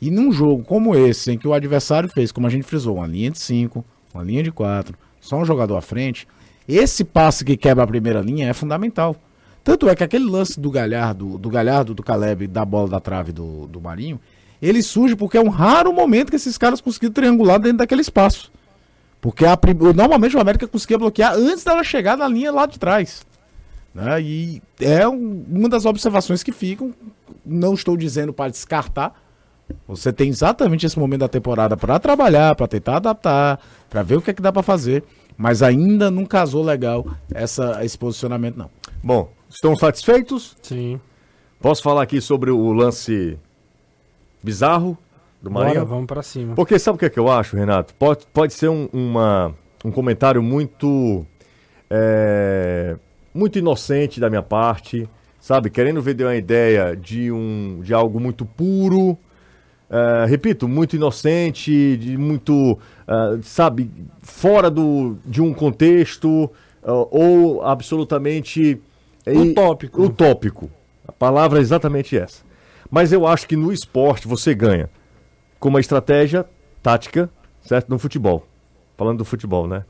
[0.02, 3.06] E num jogo como esse, em que o adversário fez, como a gente frisou, uma
[3.06, 6.26] linha de 5, uma linha de 4, só um jogador à frente,
[6.66, 9.14] esse passe que quebra a primeira linha é fundamental.
[9.62, 13.30] Tanto é que aquele lance do Galhardo, do Galhardo, do Caleb, da bola da trave
[13.30, 14.20] do, do Marinho,
[14.60, 18.50] ele surge porque é um raro momento que esses caras conseguiram triangular dentro daquele espaço.
[19.20, 22.78] Porque a prim- normalmente o América conseguia bloquear antes dela chegar na linha lá de
[22.78, 23.26] trás.
[23.94, 24.20] né?
[24.22, 26.94] E é um- uma das observações que ficam.
[27.44, 29.12] Não estou dizendo para descartar.
[29.88, 33.58] Você tem exatamente esse momento da temporada para trabalhar, para tentar adaptar,
[33.90, 35.02] para ver o que é que dá para fazer.
[35.36, 38.70] Mas ainda não casou legal essa, esse posicionamento, não.
[39.02, 40.56] Bom, estão satisfeitos?
[40.62, 41.00] Sim.
[41.60, 43.36] Posso falar aqui sobre o lance
[44.42, 44.96] bizarro
[45.42, 45.86] do Bora, Marinho?
[45.86, 46.54] vamos pra cima.
[46.54, 47.94] Porque sabe o que, é que eu acho, Renato?
[47.94, 51.24] Pode, pode ser um, uma, um comentário muito.
[51.90, 52.96] é,
[53.32, 55.08] muito inocente da minha parte,
[55.40, 55.70] sabe?
[55.70, 59.16] Querendo vender uma ideia de, um, de algo muito puro.
[59.90, 66.50] é, repito, muito inocente, de muito, ah, sabe, fora do, de um contexto
[66.82, 68.80] ah, ou absolutamente
[69.24, 70.02] é, Utópico.
[70.02, 70.70] utópico.
[71.06, 72.42] A palavra é exatamente essa.
[72.90, 74.90] Mas eu acho que no esporte você ganha
[75.58, 76.46] com uma estratégia
[76.82, 77.28] tática,
[77.62, 77.88] certo?
[77.88, 78.46] No futebol.
[78.96, 79.84] Falando do futebol, né?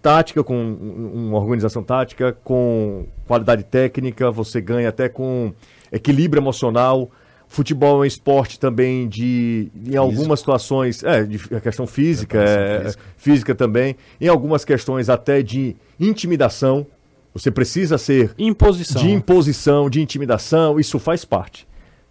[0.00, 5.52] Tática, com um- uma organização tática, com qualidade técnica, você ganha até com
[5.92, 7.10] equilíbrio emocional.
[7.46, 12.82] Futebol é um esporte também de, em algumas situações, é, de a questão física, é,
[12.84, 13.02] física.
[13.18, 16.86] física também, em algumas questões até de intimidação.
[17.34, 19.02] Você precisa ser Imposição.
[19.02, 21.68] de imposição, de intimidação, isso faz parte.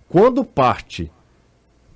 [0.08, 1.12] Quando parte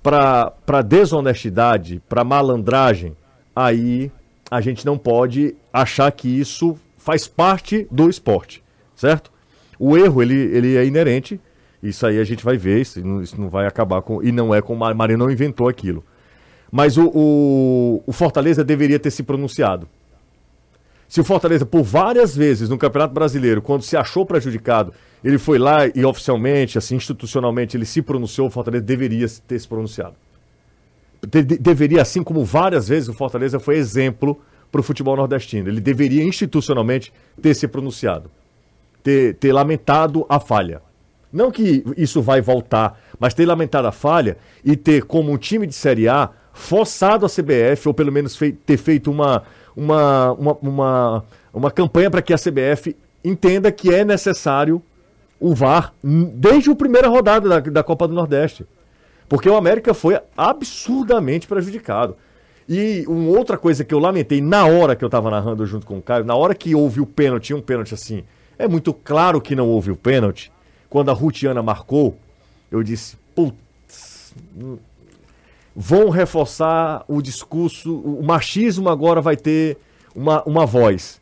[0.06, 3.16] para desonestidade, para malandragem,
[3.54, 4.12] aí
[4.48, 8.62] a gente não pode achar que isso faz parte do esporte,
[8.94, 9.32] certo?
[9.80, 11.40] O erro, ele, ele é inerente,
[11.82, 14.22] isso aí a gente vai ver, isso não, isso não vai acabar com...
[14.22, 14.74] E não é com...
[14.76, 16.04] O não inventou aquilo.
[16.70, 19.88] Mas o, o, o Fortaleza deveria ter se pronunciado.
[21.08, 24.92] Se o Fortaleza, por várias vezes no Campeonato Brasileiro, quando se achou prejudicado,
[25.22, 29.68] ele foi lá e oficialmente, assim, institucionalmente, ele se pronunciou, o Fortaleza deveria ter se
[29.68, 30.14] pronunciado.
[31.26, 34.40] De- de- deveria, assim como várias vezes o Fortaleza foi exemplo
[34.70, 35.68] para o futebol nordestino.
[35.68, 38.30] Ele deveria institucionalmente ter se pronunciado,
[39.02, 40.82] ter, ter lamentado a falha.
[41.32, 45.66] Não que isso vai voltar, mas ter lamentado a falha e ter, como um time
[45.66, 49.42] de Série A, forçado a CBF, ou pelo menos fei- ter feito uma,
[49.76, 54.82] uma, uma, uma, uma campanha para que a CBF entenda que é necessário
[55.38, 58.66] o VAR desde a primeira rodada da, da Copa do Nordeste.
[59.28, 62.16] Porque o América foi absurdamente prejudicado.
[62.68, 65.98] E uma outra coisa que eu lamentei na hora que eu tava narrando junto com
[65.98, 68.24] o Caio, na hora que houve o pênalti, um pênalti assim,
[68.58, 70.50] é muito claro que não houve o pênalti.
[70.88, 72.16] Quando a Rutiana marcou,
[72.70, 74.34] eu disse, putz,
[75.78, 79.76] vão reforçar o discurso, o machismo agora vai ter
[80.14, 81.20] uma, uma voz.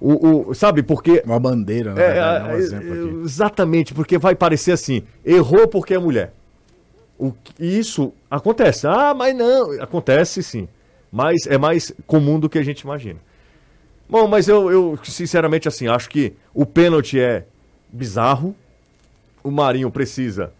[0.00, 2.50] O, o- sabe, porque Uma bandeira, é, verdade, né?
[2.50, 3.24] um é, exemplo é, aqui.
[3.24, 6.32] Exatamente, porque vai parecer assim, errou porque é mulher.
[7.18, 8.86] O, isso acontece.
[8.86, 9.72] Ah, mas não.
[9.80, 10.68] Acontece sim.
[11.10, 13.18] Mas é mais comum do que a gente imagina.
[14.08, 17.44] Bom, mas eu, eu sinceramente assim, acho que o pênalti é
[17.90, 18.54] bizarro.
[19.42, 20.52] O Marinho precisa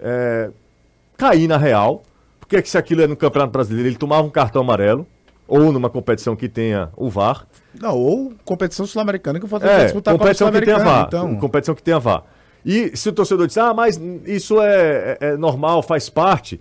[0.00, 0.50] é,
[1.16, 2.02] cair na real.
[2.52, 5.06] Porque que se aquilo é no Campeonato Brasileiro, ele tomava um cartão amarelo.
[5.48, 7.46] Ou numa competição que tenha o VAR.
[7.80, 11.04] Não, ou competição sul-americana que o Fortaleza É, disputar competição que tenha VAR.
[11.08, 11.36] então.
[11.36, 12.24] Competição que tenha VAR.
[12.64, 16.60] E se o torcedor disser, ah, mas isso é, é- é normal, faz parte,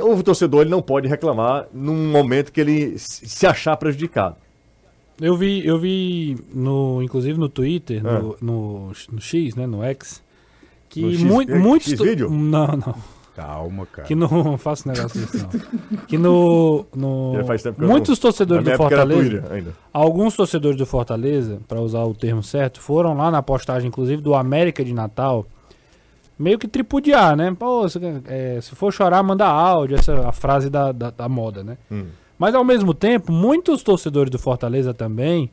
[0.00, 4.36] o torcedor ele não pode reclamar num momento que ele se achar prejudicado.
[5.20, 8.18] Eu vi, eu vi no, inclusive no Twitter, Ah.
[8.20, 10.22] no, no, no X, né, no X,
[10.88, 11.92] que No X- eh, muitos...
[11.94, 12.30] to- X-vídeo?
[12.30, 12.94] Não, não.
[13.34, 14.06] Calma, cara.
[14.06, 16.00] Que não faço negócio desse, não.
[16.06, 16.86] Que no...
[16.94, 19.72] no Já faz tempo que eu muitos não- torcedores do Fortaleza...
[19.92, 24.34] Alguns torcedores do Fortaleza, para usar o termo certo, foram lá na postagem, inclusive, do
[24.34, 25.46] América de Natal,
[26.38, 27.54] meio que tripudiar, né?
[27.58, 31.28] Pô, se, é, se for chorar, manda áudio, essa é a frase da, da, da
[31.28, 31.76] moda, né?
[31.90, 32.06] Hum.
[32.38, 35.50] Mas ao mesmo tempo, muitos torcedores do Fortaleza também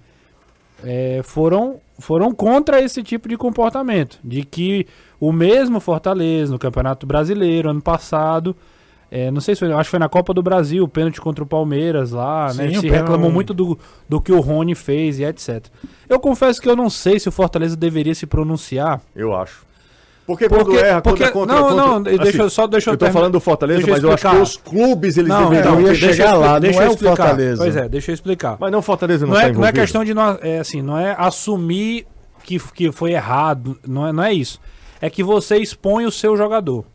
[0.83, 4.19] é, foram, foram contra esse tipo de comportamento.
[4.23, 4.87] De que
[5.21, 8.53] o mesmo Fortaleza, no Campeonato Brasileiro, ano passado,
[9.09, 11.43] é, não sei se foi, acho que foi na Copa do Brasil, o pênalti contra
[11.43, 12.69] o Palmeiras lá, né?
[12.69, 13.77] Sim, o Se pênalti- reclamou muito do,
[14.09, 15.65] do que o Rony fez e etc.
[16.09, 18.99] Eu confesso que eu não sei se o Fortaleza deveria se pronunciar.
[19.15, 19.69] Eu acho.
[20.25, 22.89] Porque, Porque- quando erra, porque- quando é contra, não, contra, não, deixa eu só- deixa
[22.89, 23.19] eu eu tô terminar.
[23.19, 25.59] falando do Fortaleza, eu mas eu acho que os clubes eles Não, deveriam...
[25.61, 27.15] então, eu ia deixa chegar lá, deixa não eu é o explicar.
[27.17, 27.63] Fortaleza.
[27.63, 28.57] Pois é, deixa eu explicar.
[28.59, 30.81] Mas não, o Fortaleza não, não, tá é, não é questão de não, é assim,
[30.81, 32.05] não é assumir
[32.43, 34.59] que, que foi errado, não é, não é isso.
[35.01, 36.85] É que você expõe o seu jogador.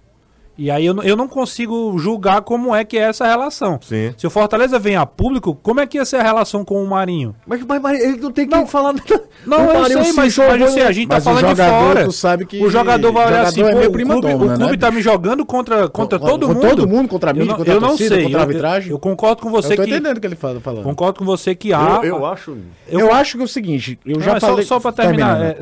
[0.59, 3.79] E aí eu, não- eu não consigo julgar como é que é essa relação.
[3.83, 4.14] Sim.
[4.16, 6.88] Se o Fortaleza vem a público, como é que ia ser a relação com o
[6.88, 7.37] Marinho?
[7.47, 8.66] Mas, mas, mas ele não tem que Não.
[8.66, 9.23] falar nada.
[9.45, 11.27] Não, O eu Marinho sei, se mas, jogou mas assim, a gente tá Mas o
[11.27, 12.05] falando de jogador, fora.
[12.07, 14.77] tu sabe que o jogador vai olhar assim, é o clube, dona, o clube né,
[14.79, 14.92] tá bicho?
[14.95, 16.69] me jogando contra, contra Com- todo com mundo.
[16.69, 18.47] todo mundo, contra mim, eu não, contra a eu não torcida, sei, contra a eu-
[18.49, 18.90] arbitragem.
[18.92, 20.59] Eu, concordo com você Eu tô que entendendo o que ele fala.
[20.59, 20.85] falando.
[20.85, 22.57] concordo com você que há Eu, eu acho...
[22.88, 24.64] Eu, acho que é o seguinte, eu Não, já é só- falei...
[24.64, 25.59] Só, pra terminar, é,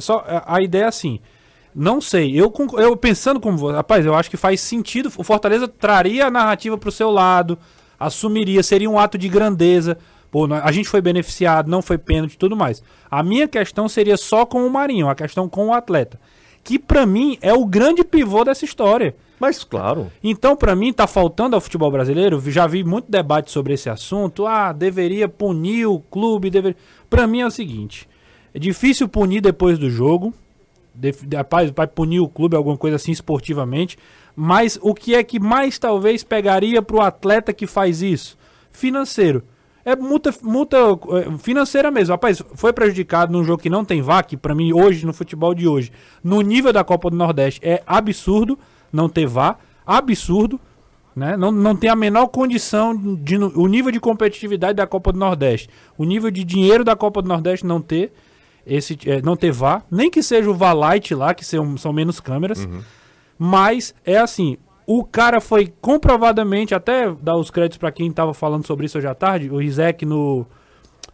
[0.47, 1.19] a ideia é assim.
[1.75, 5.11] Não sei, eu, eu pensando como você, rapaz, eu acho que faz sentido.
[5.17, 7.59] O Fortaleza traria a narrativa pro seu lado,
[7.99, 9.99] assumiria, seria um ato de grandeza.
[10.31, 12.83] Pô, a gente foi beneficiado, não foi pênalti e tudo mais.
[13.11, 16.21] A minha questão seria só com o Marinho, a questão com o atleta.
[16.63, 19.15] Que pra mim é o grande pivô dessa história.
[19.39, 20.11] Mas, claro.
[20.23, 22.41] Então, pra mim, tá faltando ao futebol brasileiro.
[22.51, 24.47] Já vi muito debate sobre esse assunto.
[24.47, 26.51] Ah, deveria punir o clube.
[26.51, 26.77] Deveria...
[27.11, 28.09] Pra mim é o seguinte:
[28.55, 30.33] é difícil punir depois do jogo.
[31.35, 33.99] Rapaz, vai punir o clube, alguma coisa assim esportivamente.
[34.37, 38.37] Mas o que é que mais talvez pegaria pro atleta que faz isso?
[38.71, 39.43] Financeiro.
[39.85, 42.13] É multa, multa é, financeira mesmo.
[42.15, 45.69] Rapaz, foi prejudicado num jogo que não tem que pra mim hoje, no futebol de
[45.69, 48.59] hoje, no nível da Copa do Nordeste, é absurdo
[48.93, 49.59] não ter VAR.
[49.87, 50.59] Absurdo.
[51.15, 51.37] Né?
[51.37, 55.19] Não, não tem a menor condição de no- o nível de competitividade da Copa do
[55.19, 58.13] Nordeste, o nível de dinheiro da Copa do Nordeste não ter
[58.67, 61.93] esse é, não ter VAR, nem que seja o VAR Light lá, que são, são
[61.93, 62.67] menos câmeras.
[63.39, 68.67] Mas é assim, o cara foi comprovadamente, até dar os créditos pra quem tava falando
[68.67, 70.47] sobre isso hoje à tarde, o Rizek no,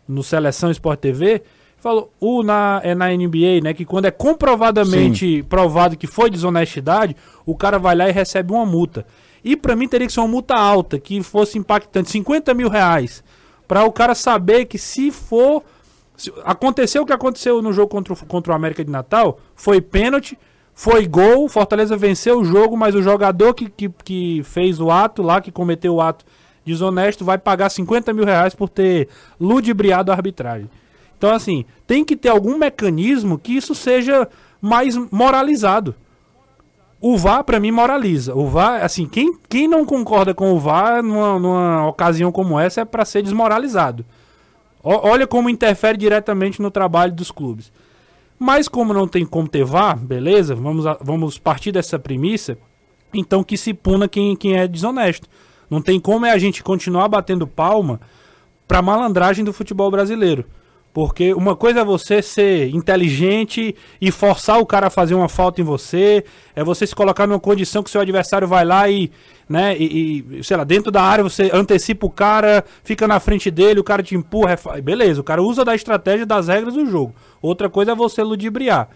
[0.06, 1.42] no Seleção Sport TV,
[1.78, 7.16] falou, o na, é na NBA, né, que quando é comprovadamente provado que foi desonestidade,
[7.46, 9.06] o cara vai lá e recebe uma multa.
[9.42, 13.24] E pra mim teria que ser uma multa alta, que fosse impactante, 50 mil reais,
[13.66, 15.62] pra o cara saber que se for...
[16.44, 20.38] aconteceu o que aconteceu no jogo contra, o- contra o América de Natal, foi pênalti,
[20.74, 25.22] foi gol, Fortaleza venceu o jogo, mas o jogador que, que, que fez o ato
[25.22, 26.24] lá, que cometeu o ato
[26.64, 29.08] desonesto, vai pagar 50 mil reais por ter
[29.40, 30.70] ludibriado a arbitragem.
[31.16, 34.28] Então, assim, tem que ter algum mecanismo que isso seja
[34.60, 35.94] mais moralizado.
[37.00, 38.34] O VAR, pra mim, moraliza.
[38.34, 42.82] O VAR, assim, quem, quem não concorda com o VAR numa, numa ocasião como essa
[42.82, 44.04] é pra ser desmoralizado.
[44.82, 47.72] Olha como interfere diretamente no trabalho dos clubes.
[48.38, 52.56] Mas como não tem como ter VAR, beleza, vamos, a- vamos partir dessa premissa,
[53.12, 55.28] então que se puna quem, quem é desonesto.
[55.68, 58.00] Não tem como é a gente continuar batendo palma
[58.66, 60.46] pra malandragem do futebol brasileiro.
[60.92, 65.60] Porque uma coisa é você ser inteligente e forçar o cara a fazer uma falta
[65.60, 66.24] em você,
[66.54, 69.10] é você se colocar numa condição que seu adversário vai lá e,
[69.48, 73.52] né, e, e, sei lá, dentro da área você antecipa o cara, fica na frente
[73.52, 76.84] dele, o cara te empurra, é beleza, o cara usa da estratégia das regras do
[76.84, 77.14] jogo.
[77.40, 78.88] Outra coisa é você ludibriar.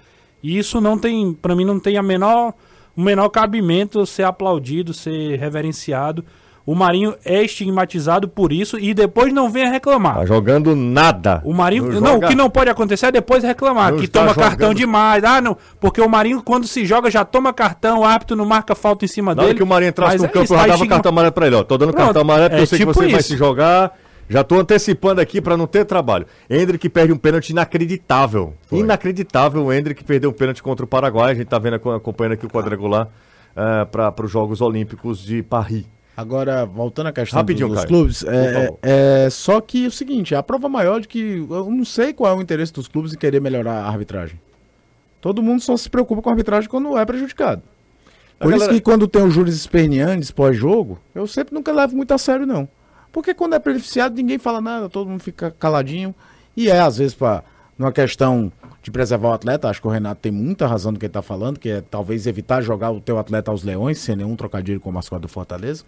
[0.42, 2.54] E isso não tem, pra mim não tem a menor,
[2.96, 6.24] o menor cabimento ser aplaudido, ser reverenciado.
[6.66, 10.14] O Marinho é estigmatizado por isso e depois não venha reclamar.
[10.16, 11.42] Tá jogando nada.
[11.44, 11.84] O Marinho.
[12.00, 14.68] Não, joga- o que não pode acontecer é depois reclamar, Não que está toma cartão
[14.68, 14.76] jogando.
[14.78, 15.22] demais.
[15.24, 15.56] Ah, não.
[15.78, 19.08] Porque o Marinho, quando se joga, já toma cartão, o árbitro não marca falta em
[19.08, 19.56] cima Na dele.
[19.56, 21.46] que o Marinho entrasse no é campo, isso, eu já dava estigma- cartão amarelo pra
[21.46, 21.62] ele, ó.
[21.64, 23.28] Tô dando Pronto, cartão amarelo porque é eu sei tipo que você vai isso.
[23.28, 23.92] se jogar.
[24.26, 26.24] Já tô antecipando aqui pra não ter trabalho.
[26.48, 28.54] Hendrick perde um pênalti inacreditável.
[28.72, 31.32] Inacreditável o Hendrick perdeu um pênalti contra o Paraguai.
[31.32, 33.08] A gente tá vendo, acompanhando aqui o quadrangular
[33.54, 35.84] uh, para os Jogos Olímpicos de Paris.
[36.16, 38.78] Agora, voltando à questão Rapidinho, dos clubes, é, favor.
[38.82, 42.32] é só que é o seguinte, a prova maior de que eu não sei qual
[42.32, 44.40] é o interesse dos clubes em querer melhorar a arbitragem.
[45.20, 47.62] Todo mundo só se preocupa com a arbitragem quando é prejudicado.
[48.38, 51.96] A Por isso galera- que quando tem os júris esperneantes pós-jogo, eu sempre nunca levo
[51.96, 52.68] muito a sério, não.
[53.10, 56.14] Porque quando é beneficiado, ninguém fala nada, todo mundo fica caladinho.
[56.56, 57.42] E é, às vezes, pra,
[57.78, 58.52] numa questão
[58.84, 61.22] de preservar o atleta, acho que o Renato tem muita razão no que ele está
[61.22, 64.90] falando, que é talvez evitar jogar o teu atleta aos leões, sem nenhum trocadilho com
[64.90, 65.84] o mascote do Fortaleza.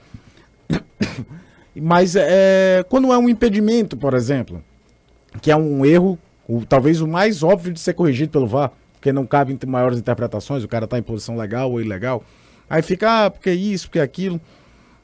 [1.79, 4.65] Mas é, quando é um impedimento, por exemplo,
[5.43, 9.13] que é um erro, o- talvez o mais óbvio de ser corrigido pelo VAR, porque
[9.13, 12.25] não cabe em maiores interpretações, o cara tá em posição legal ou ilegal.
[12.69, 14.41] Aí fica, ah, porque isso, porque aquilo.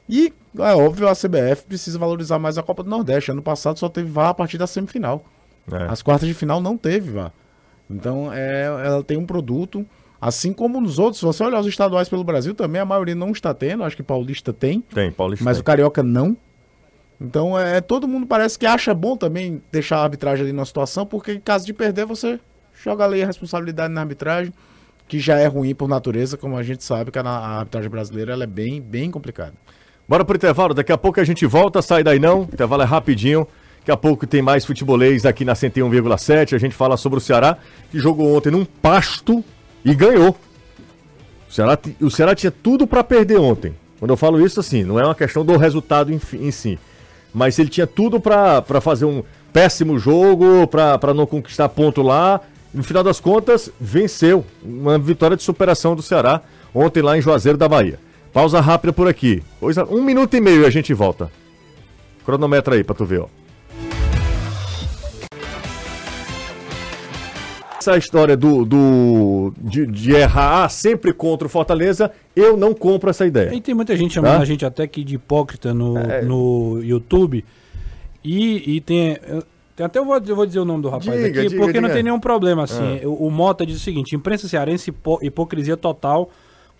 [0.09, 3.29] E, é óbvio, a CBF precisa valorizar mais a Copa do Nordeste.
[3.29, 5.23] Ano passado só teve VAR a partir da semifinal.
[5.71, 5.83] É.
[5.89, 7.31] As quartas de final não teve VAR.
[7.89, 9.85] Então, é, ela tem um produto,
[10.19, 11.19] assim como nos outros.
[11.19, 13.83] Se você olhar os estaduais pelo Brasil também, a maioria não está tendo.
[13.83, 15.43] Acho que Paulista tem, Tem, Paulista.
[15.43, 15.61] mas tem.
[15.61, 16.35] o Carioca não.
[17.21, 21.05] Então, é, todo mundo parece que acha bom também deixar a arbitragem ali na situação,
[21.05, 22.39] porque em caso de perder, você
[22.83, 24.51] joga ali a responsabilidade na arbitragem,
[25.07, 28.33] que já é ruim por natureza, como a gente sabe que a, a arbitragem brasileira
[28.33, 29.53] ela é bem, bem complicada.
[30.07, 32.85] Bora pro intervalo, daqui a pouco a gente volta, sai daí não, o intervalo é
[32.85, 33.47] rapidinho.
[33.83, 36.55] Daqui a pouco tem mais futebolês aqui na 101,7.
[36.55, 37.57] A gente fala sobre o Ceará,
[37.91, 39.43] que jogou ontem num pasto
[39.83, 40.37] e ganhou.
[41.49, 43.75] O Ceará, o Ceará tinha tudo pra perder ontem.
[43.99, 46.79] Quando eu falo isso, assim, não é uma questão do resultado em, em si.
[47.33, 52.39] Mas ele tinha tudo pra fazer um péssimo jogo, pra não conquistar ponto lá.
[52.73, 54.45] No final das contas, venceu.
[54.63, 56.41] Uma vitória de superação do Ceará
[56.73, 57.99] ontem lá em Juazeiro da Bahia.
[58.31, 59.43] Pausa rápida por aqui.
[59.59, 61.29] Coisa, um minuto e meio e a gente volta.
[62.25, 63.42] Cronometra aí pra tu ver, ó.
[67.83, 73.25] Essa história do, do de, de errar sempre contra o Fortaleza, eu não compro essa
[73.25, 73.53] ideia.
[73.53, 74.41] E tem muita gente chamando Tá?
[74.41, 76.21] a gente até aqui de hipócrita no, É.
[76.21, 77.43] no YouTube.
[78.23, 79.17] E, e tem.
[79.75, 81.81] tem até eu vou, eu vou dizer o nome do rapaz Diga, aqui, diga, porque
[81.81, 81.95] não diga.
[81.95, 82.63] tem nenhum problema.
[82.63, 86.29] Assim, o, o Mota diz o seguinte: imprensa cearense, hipo- hipocrisia total.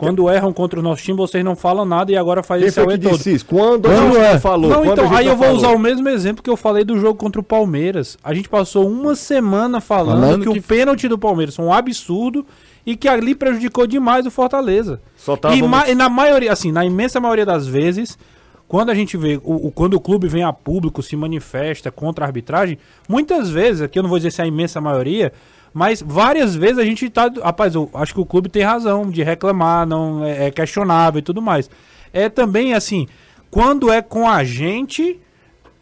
[0.03, 2.83] Quando erram contra o nosso time, vocês não falam nada e agora faz Quem esse
[2.83, 3.17] foi que todo.
[3.17, 3.45] disse isso?
[3.45, 4.39] Quando, Quando é?
[4.39, 4.69] falou?
[4.69, 5.57] Não, Quando então, aí eu vou falou?
[5.59, 8.17] usar o mesmo exemplo que eu falei do jogo contra o Palmeiras.
[8.23, 11.73] A gente passou uma semana falando, Falando que, que- o pênalti do Palmeiras foi um
[11.73, 12.45] absurdo
[12.85, 14.99] e que ali prejudicou demais o Fortaleza.
[15.15, 18.17] Só E, távamos- ma- e na maioria, assim, na imensa maioria das vezes,
[18.67, 22.25] quando a gente vê, o, o- quando o clube vem a público, se manifesta contra
[22.25, 25.31] a arbitragem, muitas vezes, aqui eu não vou dizer se é a imensa maioria,
[25.73, 27.31] mas várias vezes a gente tá.
[27.43, 31.23] Rapaz, eu acho que o clube tem razão de reclamar, não é, é questionável e
[31.23, 31.69] tudo mais.
[32.13, 33.07] É também assim,
[33.49, 35.19] quando é com a gente.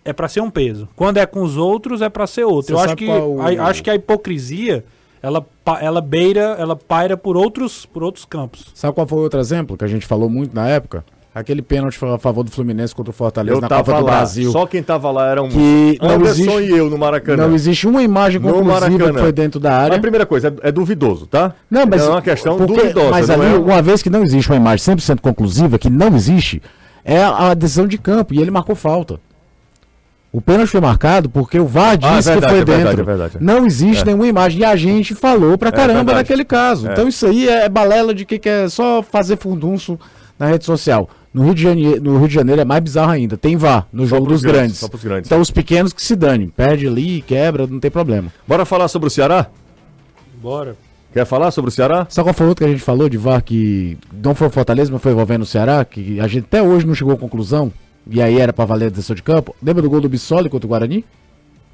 [0.03, 0.89] É pra ser um peso.
[0.95, 2.67] Quando é com os outros, é pra ser outro.
[2.67, 4.83] Você eu acho que, o- a, acho que a hipocrisia,
[5.21, 5.45] ela,
[5.79, 8.65] ela beira, ela paira por outros, por outros campos.
[8.73, 11.05] Sabe qual foi o outro exemplo que a gente falou muito na época?
[11.33, 14.51] Aquele pênalti a favor do Fluminense contra o Fortaleza Eu na Copa do lá, Brasil.
[14.51, 17.47] só quem tava lá era um Que não Anderson existe- e eu no Maracanã.
[17.47, 19.13] Não existe uma imagem conclusiva Maracanã.
[19.13, 19.97] que foi dentro da Mas área.
[19.97, 21.53] a primeira coisa, é, é duvidoso, tá?
[21.69, 23.11] Não, mas é uma questão porque- duvidosa.
[23.11, 23.57] Mas ali, é...
[23.57, 26.61] uma vez que não existe uma imagem 100% conclusiva, que não existe,
[27.05, 28.33] é a, decisão de campo.
[28.33, 29.17] E ele marcou falta.
[30.33, 32.83] O pênalti foi marcado porque o VAR disse Ah, é verdade, que foi é verdade,
[32.97, 33.01] dentro.
[33.01, 33.37] é verdade.
[33.39, 34.05] Não existe É.
[34.07, 34.61] nenhuma imagem.
[34.61, 36.17] E a gente falou pra caramba verdade.
[36.19, 36.89] naquele caso.
[36.89, 36.91] É.
[36.91, 39.97] Então isso aí é balela de que quer só fazer fundunço
[40.39, 41.09] na rede social.
[41.33, 43.37] No Rio, de Janeiro, no Rio de Janeiro é mais bizarro ainda.
[43.37, 45.03] Tem VAR no jogo dos grandes, grandes.
[45.03, 45.27] grandes.
[45.27, 46.49] Então os pequenos que se danem.
[46.49, 48.31] Perde ali, quebra, não tem problema.
[48.45, 49.47] Bora falar sobre o Ceará?
[50.41, 50.75] Bora.
[51.13, 52.05] Quer falar sobre o Ceará?
[52.09, 54.49] Sabe qual foi o outro que a gente falou de VAR que não foi o
[54.49, 55.83] Fortaleza, mas foi envolvendo o Ceará?
[55.85, 57.71] Que a gente até hoje não chegou à conclusão.
[58.09, 59.55] E aí era pra valer a decisão de campo.
[59.61, 61.05] Lembra do gol do Bissoli contra o Guarani?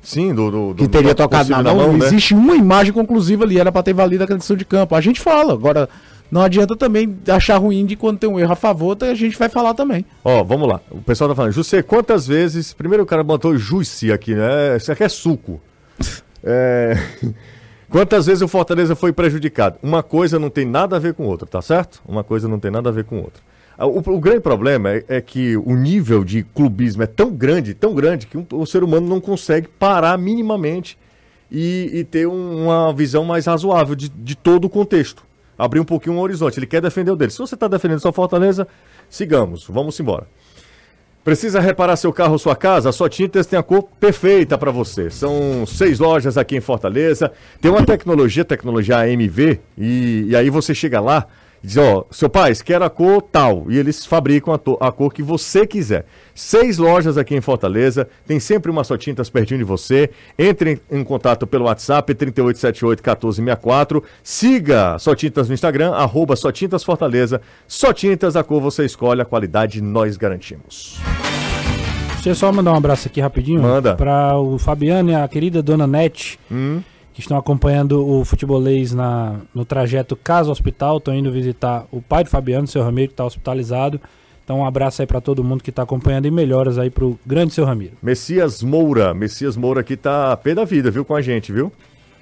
[0.02, 0.52] Sim, do.
[0.52, 1.76] do, do Que teria do tocado na mão.
[1.76, 2.06] Não né?
[2.06, 3.60] existe uma imagem conclusiva ali.
[3.60, 4.96] Era pra ter valido a decisão de campo.
[4.96, 5.54] A gente fala.
[5.54, 5.90] Agora,
[6.32, 9.06] não adianta também achar ruim de quando tem um erro a favor, tá?
[9.08, 10.06] a gente vai falar também.
[10.24, 10.82] Ó, vamos lá.
[10.92, 12.74] O pessoal tá falando, José, quantas vezes.
[12.74, 14.78] Primeiro o cara botou juicy aqui, né?
[14.78, 15.62] Isso aqui é suco.
[16.44, 16.96] É...
[17.90, 19.78] Quantas vezes o Fortaleza foi prejudicado?
[19.82, 22.02] Uma coisa não tem nada a ver com outra, tá certo?
[22.06, 23.42] Uma coisa não tem nada a ver com outra.
[23.78, 27.74] Ah, O, o grande problema é, é que o nível de clubismo é tão grande,
[27.74, 30.98] tão grande, que um- o ser humano não consegue parar minimamente
[31.50, 35.24] e, e ter um- uma visão mais razoável de, de todo o contexto.
[35.58, 36.60] Abrir um pouquinho o horizonte.
[36.60, 37.32] Ele quer defender o dele.
[37.32, 38.68] Se você está defendendo sua Fortaleza,
[39.10, 40.28] sigamos, vamos embora.
[41.24, 42.88] Precisa reparar seu carro ou sua casa?
[42.88, 45.10] A Só Tintas tem a cor perfeita para você.
[45.10, 47.34] São seis lojas aqui em Fortaleza.
[47.60, 51.28] Tem uma tecnologia, tecnologia AMV, e, e aí você chega lá
[51.64, 53.66] diz, ó, seu pai, quero a cor tal.
[53.70, 56.06] E eles fabricam a, a cor que você quiser.
[56.34, 60.10] Seis lojas aqui em Fortaleza, tem sempre uma Só Tintas pertinho de você.
[60.38, 64.04] Entre em, em contato pelo WhatsApp 3878-1464.
[64.24, 67.42] Siga Só Tintas no Instagram, arroba Só Tintas Fortaleza.
[67.68, 71.00] Só Tintas, a cor você escolhe, a qualidade nós garantimos.
[72.14, 73.62] Deixa eu só mandar um abraço aqui rapidinho.
[73.62, 73.96] Manda.
[73.96, 76.82] Para o Fabiano e a querida Dona Nete, Hum.
[77.18, 80.98] Que estão acompanhando o futebolês na, no trajeto Casa Hospital.
[80.98, 84.00] Estão indo visitar o pai do Fabiano, seu Ramiro, que está hospitalizado.
[84.44, 87.56] Então um abraço aí para todo mundo que está acompanhando e melhoras aí pro grande
[87.56, 87.94] seu Ramiro.
[88.04, 89.16] Messias Moura.
[89.16, 91.72] Messias Moura aqui tá pé da vida, viu, com a gente, viu?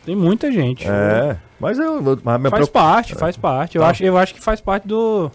[0.05, 0.87] Tem muita gente.
[0.87, 1.35] É.
[1.59, 2.01] Mas eu.
[2.01, 3.75] Mas Faz preocup- parte, faz parte.
[3.75, 3.89] Eu, Tá.
[3.89, 5.29] acho, eu acho que faz parte do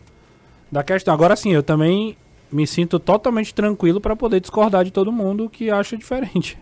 [0.73, 1.13] da questão.
[1.13, 2.17] Agora sim, eu também
[2.51, 6.57] me sinto totalmente tranquilo para poder discordar de todo mundo que acha diferente.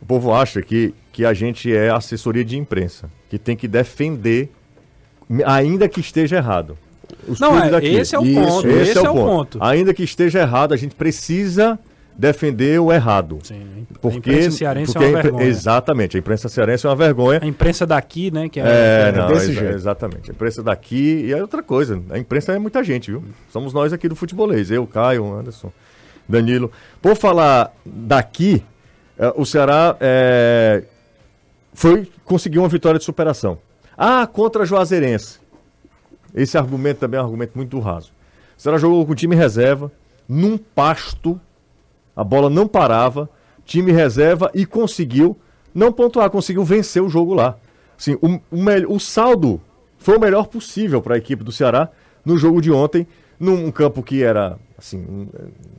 [0.00, 4.52] O povo acha que, que a gente é assessoria de imprensa, que tem que defender,
[5.44, 6.78] ainda que esteja errado.
[7.26, 7.88] Os Não, é, daqui.
[7.88, 8.68] esse é o Isso, ponto.
[8.68, 9.58] Esse, é, o ponto.
[9.60, 11.76] Ainda que esteja errado, a gente precisa
[12.16, 13.40] defender o errado.
[13.42, 13.84] Sim.
[14.00, 15.44] Porque, a imprensa cearense porque é uma vergonha.
[15.44, 17.40] Exatamente, a imprensa cearense é uma vergonha.
[17.42, 18.48] A imprensa daqui, né?
[18.48, 19.74] Que é, É, não, desse exa- jeito.
[19.74, 20.30] exatamente.
[20.30, 22.00] A imprensa daqui e é outra coisa.
[22.10, 23.24] A imprensa é muita gente, viu?
[23.52, 24.70] Somos nós aqui do futebolês.
[24.70, 25.72] Eu, Caio, Anderson,
[26.28, 26.70] Danilo.
[27.02, 28.62] Por falar daqui,
[29.18, 30.84] eh, o Ceará eh,
[31.78, 33.56] foi conseguiu uma vitória de superação.
[33.96, 35.38] Ah, contra a Juazeirense.
[36.34, 38.10] Esse argumento também é um argumento muito raso.
[38.58, 39.92] O jogou com o time reserva,
[40.28, 41.40] num pasto,
[42.16, 43.30] a bola não parava,
[43.64, 45.38] time reserva e conseguiu
[45.72, 47.56] não pontuar, conseguiu vencer o jogo lá.
[47.96, 49.60] Assim, o, o, o saldo
[49.98, 51.90] foi o melhor possível para a equipe do Ceará
[52.24, 53.06] no jogo de ontem,
[53.38, 55.28] num campo que era assim, um,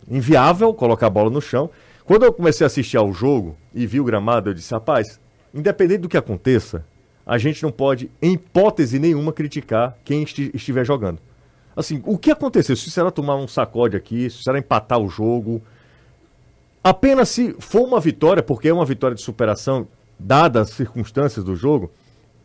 [0.10, 1.70] inviável colocar a bola no chão.
[2.06, 5.20] Quando eu comecei a assistir ao jogo e vi o gramado, eu disse, rapaz,
[5.54, 6.86] independente do que aconteça,
[7.26, 11.20] a gente não pode, em hipótese nenhuma, criticar quem esti- estiver jogando.
[11.76, 12.76] Assim, o que aconteceu?
[12.76, 15.62] Se o Ceará tomar um sacode aqui, se o Ceará empatar o jogo,
[16.84, 19.88] apenas se for uma vitória, porque é uma vitória de superação,
[20.18, 21.92] dadas as circunstâncias do jogo,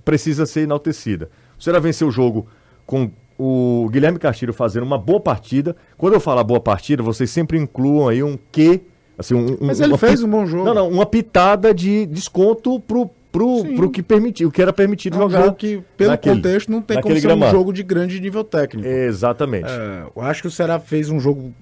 [0.04, 1.30] precisa ser enaltecida.
[1.58, 2.46] O Ceará venceu o jogo
[2.86, 5.74] com o Guilherme Castilho fazendo uma boa partida.
[5.96, 8.82] Quando eu falo boa partida, vocês sempre incluam aí um quê,
[9.18, 10.64] assim, um, um- Mas ele fez pi- um bom jogo.
[10.64, 13.76] Não, não, uma pitada de desconto pro, pro, Sim.
[13.76, 15.44] pro que permitiu, o que era permitido É um jogar.
[15.44, 17.52] jogo que, pelo naquele- contexto, não tem como ser um gramado.
[17.52, 18.86] jogo de grande nível técnico.
[18.88, 19.68] Exatamente.
[19.70, 21.52] É, eu acho que o Ceará fez um jogo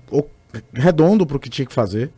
[0.72, 2.10] redondo para o que tinha que fazer.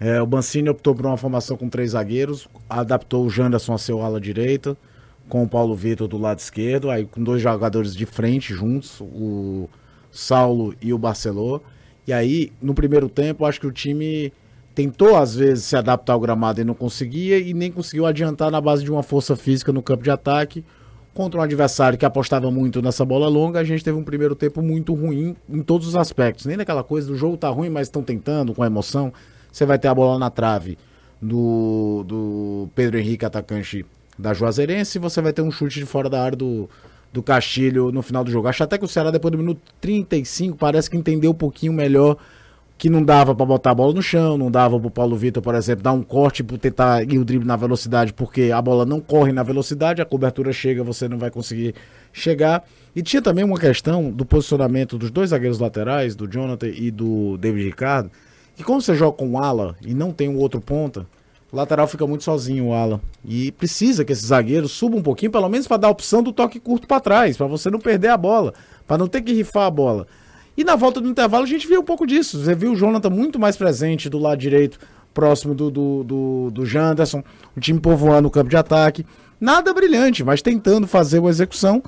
[0.00, 4.02] É, o Mancini optou por uma formação com três zagueiros, adaptou o Janderson a seu
[4.02, 4.76] ala direita,
[5.28, 9.68] com o Paulo Vitor do lado esquerdo, aí com dois jogadores de frente juntos, o
[10.10, 11.60] Saulo e o Barcelô.
[12.06, 14.32] E aí, no primeiro tempo, acho que o time
[14.74, 18.60] tentou às vezes se adaptar ao gramado e não conseguia, e nem conseguiu adiantar na
[18.60, 20.64] base de uma força física no campo de ataque.
[21.14, 24.62] Contra um adversário que apostava muito nessa bola longa, a gente teve um primeiro tempo
[24.62, 26.46] muito ruim em todos os aspectos.
[26.46, 29.12] Nem naquela coisa do jogo tá ruim, mas estão tentando com emoção.
[29.52, 30.78] Você vai ter a bola na trave
[31.20, 33.84] do, do Pedro Henrique, atacante
[34.18, 36.68] da Juazeirense, e você vai ter um chute de fora da área do,
[37.12, 38.48] do Castilho no final do jogo.
[38.48, 42.16] Acho até que o Ceará, depois do minuto 35, parece que entendeu um pouquinho melhor
[42.76, 45.54] que não dava pra botar a bola no chão, não dava pro Paulo Vitor, por
[45.54, 49.00] exemplo, dar um corte para tentar ir o drible na velocidade, porque a bola não
[49.00, 51.74] corre na velocidade, a cobertura chega, você não vai conseguir
[52.12, 52.64] chegar.
[52.94, 57.38] E tinha também uma questão do posicionamento dos dois zagueiros laterais, do Jonathan e do
[57.38, 58.10] David Ricardo,
[58.56, 61.06] que como você joga com o ala e não tem o outro ponta,
[61.52, 63.00] o lateral fica muito sozinho, o ala.
[63.24, 66.32] E precisa que esse zagueiro suba um pouquinho, pelo menos para dar a opção do
[66.32, 68.54] toque curto para trás, para você não perder a bola,
[68.86, 70.06] para não ter que rifar a bola.
[70.56, 72.42] E na volta do intervalo a gente viu um pouco disso.
[72.42, 74.78] Você viu o Jonathan muito mais presente do lado direito,
[75.14, 77.22] próximo do, do, do, do Janderson,
[77.56, 79.04] o time povoando o campo de ataque.
[79.40, 81.82] Nada brilhante, mas tentando fazer uma execução.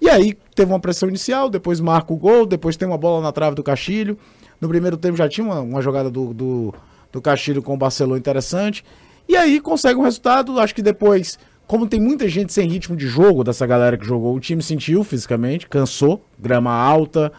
[0.00, 3.32] E aí teve uma pressão inicial, depois marca o gol, depois tem uma bola na
[3.32, 4.16] trave do Castilho.
[4.60, 6.74] No primeiro tempo já tinha uma, uma jogada do, do,
[7.12, 8.84] do Castilho com o Barcelona interessante.
[9.28, 10.58] E aí consegue um resultado.
[10.58, 14.34] Acho que depois, como tem muita gente sem ritmo de jogo dessa galera que jogou,
[14.34, 17.32] o time sentiu fisicamente, cansou, grama alta,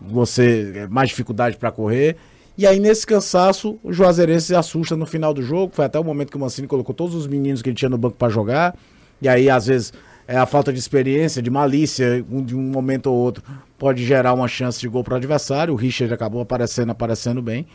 [0.00, 2.16] você é, mais dificuldade para correr.
[2.58, 5.72] E aí, nesse cansaço, o Juazeirense se assusta no final do jogo.
[5.74, 7.98] Foi até o momento que o Mancini colocou todos os meninos que ele tinha no
[7.98, 8.74] banco para jogar.
[9.20, 9.92] E aí, às vezes,
[10.26, 13.44] é a falta de experiência, de malícia, um- de um momento ou outro,
[13.78, 15.74] pode gerar uma chance de gol para o adversário.
[15.74, 17.66] O Richard acabou aparecendo, aparecendo bem.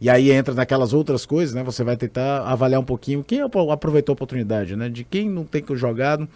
[0.00, 1.62] E aí entra naquelas outras coisas, né?
[1.62, 4.88] Você vai tentar avaliar um pouquinho quem apro- aproveitou a oportunidade, né?
[4.88, 6.26] De quem não tem que jogado,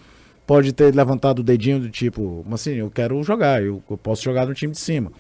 [0.47, 4.47] pode ter levantado o dedinho do tipo, Mancini, eu quero jogar, eu, eu posso jogar
[4.47, 5.11] no time de cima.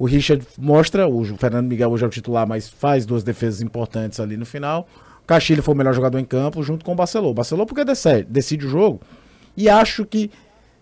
[0.00, 4.18] O Richard mostra, o Fernando Miguel hoje é o titular, mas faz duas defesas importantes
[4.18, 4.88] ali no final.
[5.22, 7.32] O Castilho foi o melhor jogador em campo, junto com o Barcelona.
[7.32, 9.02] O Barcelona porque decide, decide o jogo.
[9.54, 10.30] E acho que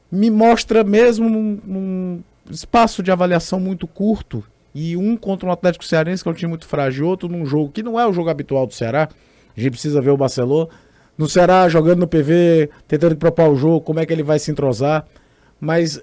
[0.08, 4.44] me mostra mesmo num, espaço de avaliação muito curto.
[4.72, 7.72] E um contra um Atlético Cearense, que é um time muito frágil, outro num jogo
[7.72, 9.08] que não é o jogo habitual do Ceará.
[9.56, 10.70] A gente precisa ver o Barcelona.
[11.18, 14.52] No Ceará, jogando no PV, tentando propor o jogo, como é que ele vai se
[14.52, 15.04] entrosar.
[15.60, 16.00] Mas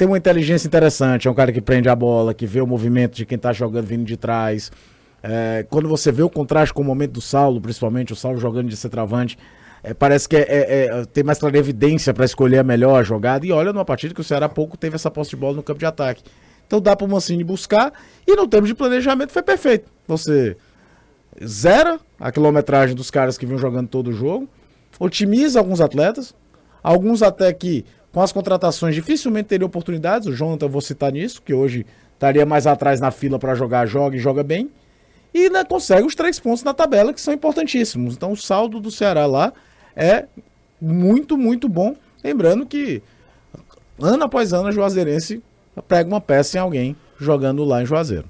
[0.00, 1.28] tem uma inteligência interessante.
[1.28, 3.84] É um cara que prende a bola, que vê o movimento de quem tá jogando
[3.84, 4.72] vindo de trás.
[5.22, 8.70] É, quando você vê o contraste com o momento do Saulo, principalmente o Saulo jogando
[8.70, 9.36] de centroavante,
[9.82, 13.44] é, parece que é, é- é- tem mais clara evidência para escolher a melhor jogada.
[13.44, 15.78] E olha numa partida que o Ceará pouco teve essa posse de bola no campo
[15.78, 16.22] de ataque.
[16.66, 17.92] Então dá para o Mancini buscar.
[18.26, 19.90] E no termo de planejamento foi perfeito.
[20.08, 20.56] Você
[21.44, 24.48] zera a quilometragem dos caras que vinham jogando todo o jogo,
[24.98, 26.34] otimiza alguns atletas,
[26.82, 30.26] alguns até que com as contratações dificilmente teriam oportunidades.
[30.28, 33.86] O Jonathan, eu vou citar nisso, que hoje estaria mais atrás na fila para jogar,
[33.86, 34.70] joga e joga bem.
[35.32, 38.14] e ainda consegue os três pontos na tabela, que são importantíssimos.
[38.14, 39.52] Então o saldo do Ceará lá
[39.94, 40.24] é
[40.80, 41.94] muito, muito bom.
[42.22, 43.00] Lembrando que
[44.00, 45.42] ano após ano a Juazeirense
[45.86, 48.24] prega uma peça em alguém jogando lá em Juazeiro.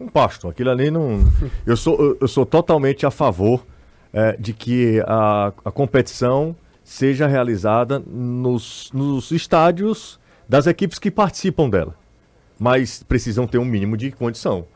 [0.00, 1.20] Um pasto, aquilo ali não.
[1.66, 3.64] Eu sou, eu- sou totalmente a favor
[4.12, 11.68] eh, de que a, a competição seja realizada nos, nos estádios das equipes que participam
[11.68, 11.94] dela.
[12.58, 14.66] Mas precisam ter um mínimo de condição.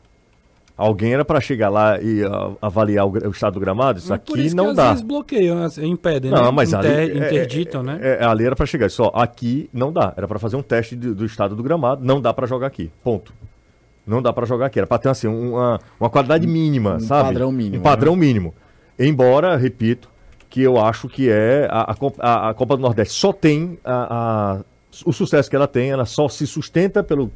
[0.76, 3.98] Alguém era para chegar lá e ah, avaliar o, o estado do gramado?
[3.98, 4.88] Isso Mas aqui isso não que às dá.
[4.90, 6.50] vezes bloqueiam, assim, impedem, Não, né?
[6.52, 7.98] mas ali, Inter- é- interditam, é, né?
[8.02, 8.88] é, ali era pra chegar.
[8.88, 10.14] Só aqui não dá.
[10.16, 12.04] Era pra fazer um teste do, do estado do gramado.
[12.04, 12.92] Não dá pra jogar aqui.
[13.02, 13.32] Ponto.
[14.06, 14.78] Não dá pra jogar aqui.
[14.78, 17.24] Era pra ter assim, uma, uma qualidade mínima, um sabe?
[17.28, 17.80] padrão mínimo, né?
[17.80, 18.54] Um padrão mínimo.
[18.96, 20.08] Embora, repito,
[20.48, 24.60] que eu acho que é a, a, Copa- a- Copa do Nordeste só tem a-
[25.04, 27.30] o sucesso que ela tem, ela só se sustenta pelo,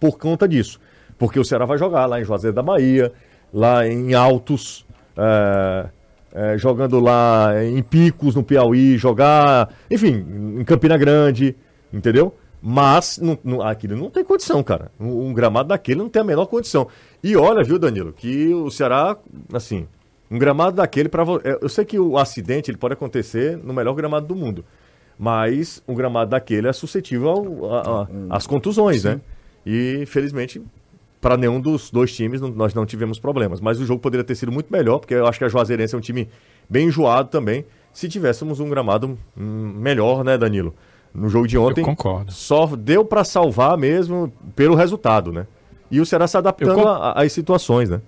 [0.00, 0.80] por conta disso.
[1.18, 3.12] Porque o Ceará vai jogar lá em Juazeiro da Bahia,
[3.52, 4.84] lá em Altos,
[5.16, 5.86] é,
[6.34, 10.26] é, jogando lá em Picos, no Piauí, jogar, enfim,
[10.58, 11.54] em Campina Grande,
[11.92, 12.34] entendeu?
[12.60, 14.90] Mas não, não, aquilo não tem condição, cara.
[14.98, 16.88] Um, um gramado daquele não tem a menor condição.
[17.22, 19.16] E olha, viu, Danilo, que o Ceará,
[19.52, 19.86] assim,
[20.34, 21.22] um gramado daquele para
[21.60, 24.64] Eu sei que o acidente ele pode acontecer no melhor gramado do mundo.
[25.18, 27.60] Mas um gramado daquele é suscetível
[28.28, 29.20] às contusões, né?
[29.64, 30.60] E, infelizmente,
[31.20, 33.60] para nenhum dos dois times não- nós não tivemos problemas.
[33.60, 35.98] Mas o jogo poderia ter sido muito melhor, porque eu acho que a Juazeirense é
[35.98, 36.28] um time
[36.68, 40.74] bem enjoado também, se tivéssemos um gramado hum, melhor, né, Danilo?
[41.14, 42.32] No jogo de ontem, Eu concordo.
[42.32, 45.46] só deu para salvar mesmo pelo resultado, né?
[45.88, 48.00] E o Ceará se adaptando às situações, né?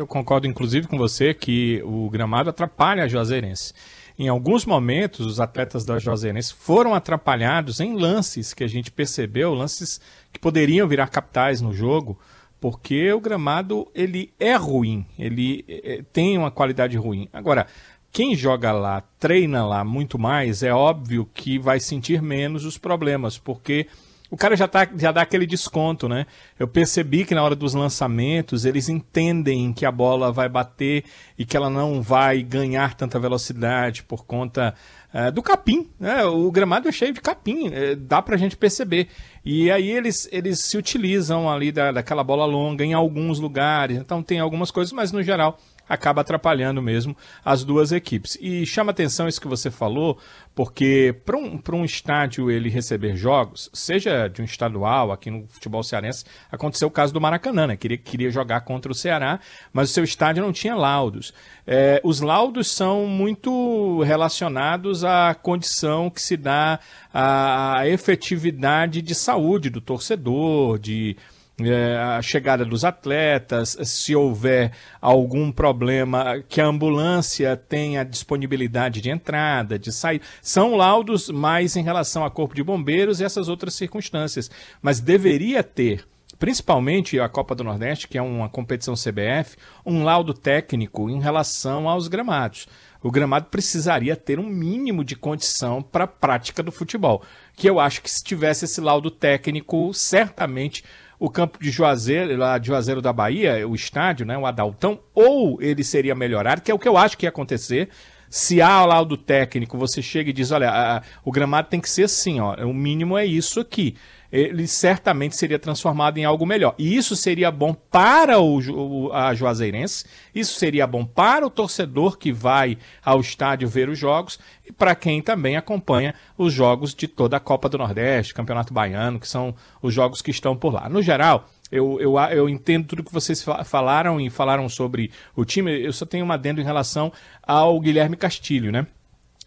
[0.00, 3.74] Eu concordo, inclusive, com você que o gramado atrapalha a Juazeirense.
[4.18, 9.52] Em alguns momentos, os atletas da Juazeirense foram atrapalhados em lances que a gente percebeu,
[9.52, 10.00] lances
[10.32, 12.18] que poderiam virar capitais no jogo,
[12.58, 17.28] porque o gramado ele é ruim, ele eh, tem uma qualidade ruim.
[17.30, 17.66] Agora,
[18.10, 23.36] quem joga lá, treina lá muito mais, é óbvio que vai sentir menos os problemas,
[23.36, 23.86] porque
[24.30, 26.24] o cara já, tá, já dá aquele desconto, né?
[26.58, 31.04] Eu percebi que na hora dos lançamentos eles entendem que a bola vai bater
[31.36, 34.74] e que ela não vai ganhar tanta velocidade por conta
[35.12, 36.24] eh, do capim, né?
[36.24, 39.08] O gramado é cheio de capim, eh, dá pra gente perceber.
[39.44, 44.22] E aí eles, eles se utilizam ali da, daquela bola longa em alguns lugares, então
[44.22, 45.58] tem algumas coisas, mas no geral
[45.90, 48.38] acaba atrapalhando mesmo as duas equipes.
[48.40, 50.16] E chama atenção isso que você falou,
[50.54, 55.82] porque para um, um estádio ele receber jogos, seja de um estadual, aqui no futebol
[55.82, 57.76] cearense, aconteceu o caso do Maracanã, né?
[57.76, 59.40] Queria, queria jogar contra o Ceará,
[59.72, 61.34] mas o seu estádio não tinha laudos.
[61.66, 66.78] É, os laudos são muito relacionados à condição que se dá
[67.12, 71.16] à efetividade de saúde do torcedor, de
[71.64, 79.10] é, a chegada dos atletas, se houver algum problema, que a ambulância tenha disponibilidade de
[79.10, 80.24] entrada, de saída.
[80.42, 84.50] São laudos mais em relação a corpo de bombeiros e essas outras circunstâncias.
[84.80, 86.06] Mas deveria ter,
[86.38, 91.88] principalmente a Copa do Nordeste, que é uma competição CBF, um laudo técnico em relação
[91.88, 92.66] aos gramados.
[93.02, 97.22] O gramado precisaria ter um mínimo de condição para a prática do futebol.
[97.56, 100.84] Que eu acho que se tivesse esse laudo técnico, certamente
[101.20, 105.60] o campo de Juazeiro, lá de Juazeiro da Bahia, o estádio, né, o Adaltão, ou
[105.62, 107.90] ele seria melhorado, que é o que eu acho que ia acontecer.
[108.28, 111.90] Se há laudo técnico, você chega e diz, olha, a- a- o gramado tem que
[111.90, 113.96] ser assim, ó, o mínimo é isso aqui.
[114.32, 116.74] Ele certamente seria transformado em algo melhor.
[116.78, 120.04] E isso seria bom para o, a Juazeirense,
[120.34, 124.94] isso seria bom para o torcedor que vai ao estádio ver os jogos e para
[124.94, 129.54] quem também acompanha os jogos de toda a Copa do Nordeste, Campeonato Baiano, que são
[129.82, 130.88] os jogos que estão por lá.
[130.88, 135.44] No geral, eu, eu, eu entendo tudo que vocês fa- falaram e falaram sobre o
[135.44, 135.72] time.
[135.84, 137.12] Eu só tenho um adendo em relação
[137.42, 138.86] ao Guilherme Castilho, né?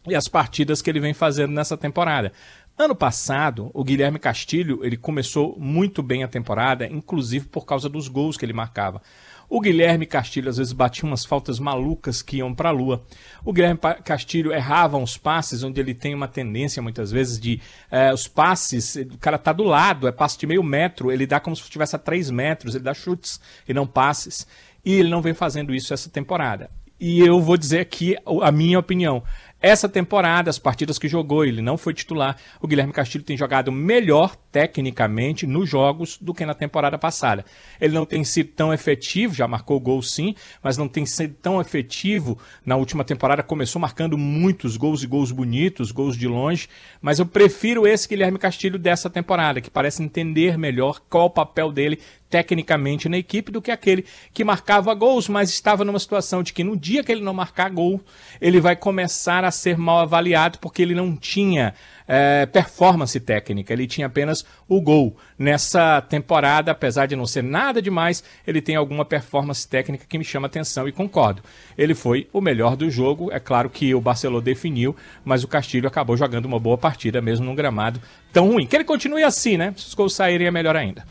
[0.05, 2.33] E as partidas que ele vem fazendo nessa temporada.
[2.75, 8.07] Ano passado, o Guilherme Castilho, ele começou muito bem a temporada, inclusive por causa dos
[8.07, 8.99] gols que ele marcava.
[9.47, 13.05] O Guilherme Castilho às vezes batia umas faltas malucas que iam para a lua.
[13.45, 17.61] O Guilherme Castilho errava uns passes onde ele tem uma tendência muitas vezes de
[17.91, 21.39] eh, os passes, o cara tá do lado, é passe de meio metro, ele dá
[21.39, 24.47] como se estivesse a três metros, ele dá chutes e não passes.
[24.83, 26.71] E ele não vem fazendo isso essa temporada.
[26.99, 29.21] E eu vou dizer aqui a minha opinião.
[29.65, 32.35] Essa temporada, as partidas que jogou, ele não foi titular.
[32.59, 37.45] O Guilherme Castilho tem jogado melhor tecnicamente nos jogos do que na temporada passada.
[37.79, 41.61] Ele não tem sido tão efetivo, já marcou gol sim, mas não tem sido tão
[41.61, 42.37] efetivo.
[42.65, 46.67] Na última temporada começou marcando muitos gols e gols bonitos, gols de longe,
[47.01, 51.71] mas eu prefiro esse Guilherme Castilho dessa temporada, que parece entender melhor qual o papel
[51.71, 51.99] dele
[52.33, 56.63] tecnicamente na equipe do que aquele que marcava gols, mas estava numa situação de que
[56.63, 58.01] no dia que ele não marcar gol,
[58.41, 61.75] ele vai começar a ser mal avaliado porque ele não tinha
[62.07, 65.15] é, performance técnica, ele tinha apenas o gol.
[65.37, 70.23] Nessa temporada, apesar de não ser nada demais, ele tem alguma performance técnica que me
[70.23, 71.43] chama atenção e concordo.
[71.77, 75.87] Ele foi o melhor do jogo, é claro que o Barcelona definiu, mas o Castilho
[75.87, 78.65] acabou jogando uma boa partida mesmo num gramado tão ruim.
[78.65, 79.71] Que ele continue assim, né?
[79.77, 81.05] Se os gols saírem é melhor ainda.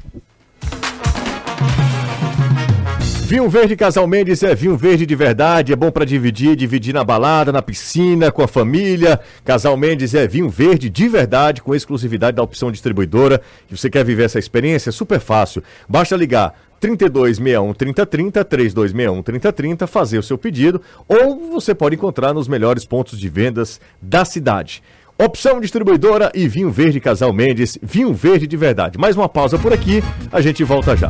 [3.25, 7.03] Vinho verde Casal Mendes é vinho verde de verdade, é bom para dividir, dividir na
[7.03, 9.19] balada, na piscina, com a família.
[9.45, 13.41] Casal Mendes é vinho verde de verdade, com exclusividade da opção distribuidora.
[13.71, 14.91] E você quer viver essa experiência?
[14.91, 15.63] É super fácil.
[15.89, 22.49] Basta ligar 3261 3030, 3261 3030, fazer o seu pedido, ou você pode encontrar nos
[22.49, 24.83] melhores pontos de vendas da cidade.
[25.17, 28.99] Opção distribuidora e vinho verde Casal Mendes, vinho verde de verdade.
[28.99, 30.03] Mais uma pausa por aqui,
[30.33, 31.09] a gente volta já.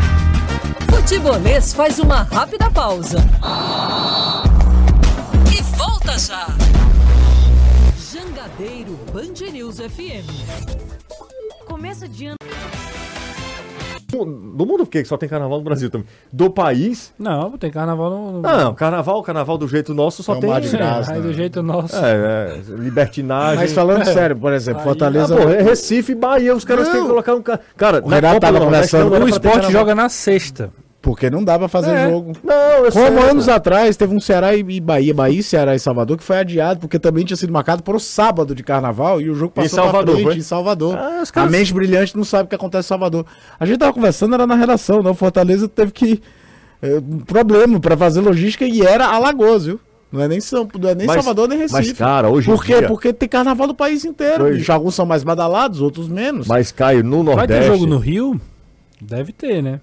[1.07, 3.18] Futebolês faz uma rápida pausa.
[5.53, 6.46] E volta já.
[8.12, 10.24] Jangadeiro Band News FM.
[11.66, 12.36] Começo de ano.
[14.12, 16.07] Do mundo que só tem carnaval no Brasil também.
[16.32, 17.12] Do país.
[17.18, 18.40] Não, tem carnaval no.
[18.42, 20.50] Não, carnaval, carnaval do jeito nosso só É tem.
[20.50, 21.26] mar de É, graça, aí né?
[21.26, 21.96] do jeito nosso.
[21.96, 23.57] É, é, libertinagem.
[23.57, 25.34] Mas falando sério, por exemplo, Aí- Fortaleza.
[25.34, 26.92] Ah, pô, é Recife e Bahia, os caras Não.
[26.94, 27.61] têm que colocar um cara.
[27.76, 30.70] Cara, O Renato tava Nordeste conversando- O esporte joga na sexta.
[31.03, 32.09] Porque não dá pra fazer É.
[32.09, 32.32] jogo.
[32.44, 33.05] Não, eu sei.
[33.05, 36.78] Como anos atrás teve um Ceará e Bahia, Bahia, Ceará e Salvador, que foi adiado,
[36.78, 39.84] porque também tinha sido marcado para o sábado de carnaval e o jogo passou pra
[39.90, 40.96] Salvador, frente em Salvador.
[40.96, 43.26] Ah, caras- A mente brilhante não sabe o que acontece em Salvador.
[43.59, 45.12] A gente tava conversando, era na redação, não?
[45.12, 46.22] Fortaleza teve que.
[46.80, 49.80] É, um problema para fazer logística e era Alagoas, viu?
[50.12, 51.80] Não é nem, São, não é nem Mas- Salvador nem Recife.
[51.88, 52.78] mas, cara, hoje em Por quê?
[52.78, 54.44] dia- Porque tem carnaval do país inteiro.
[54.44, 56.46] Hoje- E alguns são mais badalados, outros menos.
[56.46, 57.62] Mas, Caio, no Vai Nordeste.
[57.70, 58.40] ter jogo no Rio?
[59.00, 59.80] Deve ter, né?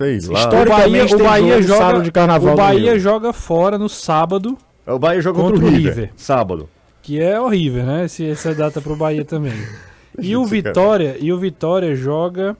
[0.00, 0.48] Sei lá.
[0.48, 4.98] O Bahia, o Bahia joga sábado de carnaval O Bahia joga fora no sábado, O
[4.98, 6.10] Bahia joga contra, Contra o River, River.
[6.16, 6.68] Sábado.
[7.02, 8.04] que é horrível, né?
[8.06, 9.52] Esse, essa data pro Bahia também.
[10.18, 10.44] E o.
[10.44, 12.56] Vitória, e o Vitória joga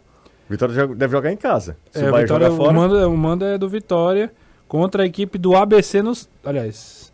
[0.49, 1.76] Vitória deve jogar em casa.
[1.91, 2.72] Se É, o Bahia Vitória, jogar o, fora.
[2.72, 4.30] mando, o mando é do Vitória
[4.68, 6.12] contra a equipe do ABC no.
[6.45, 7.12] Aliás,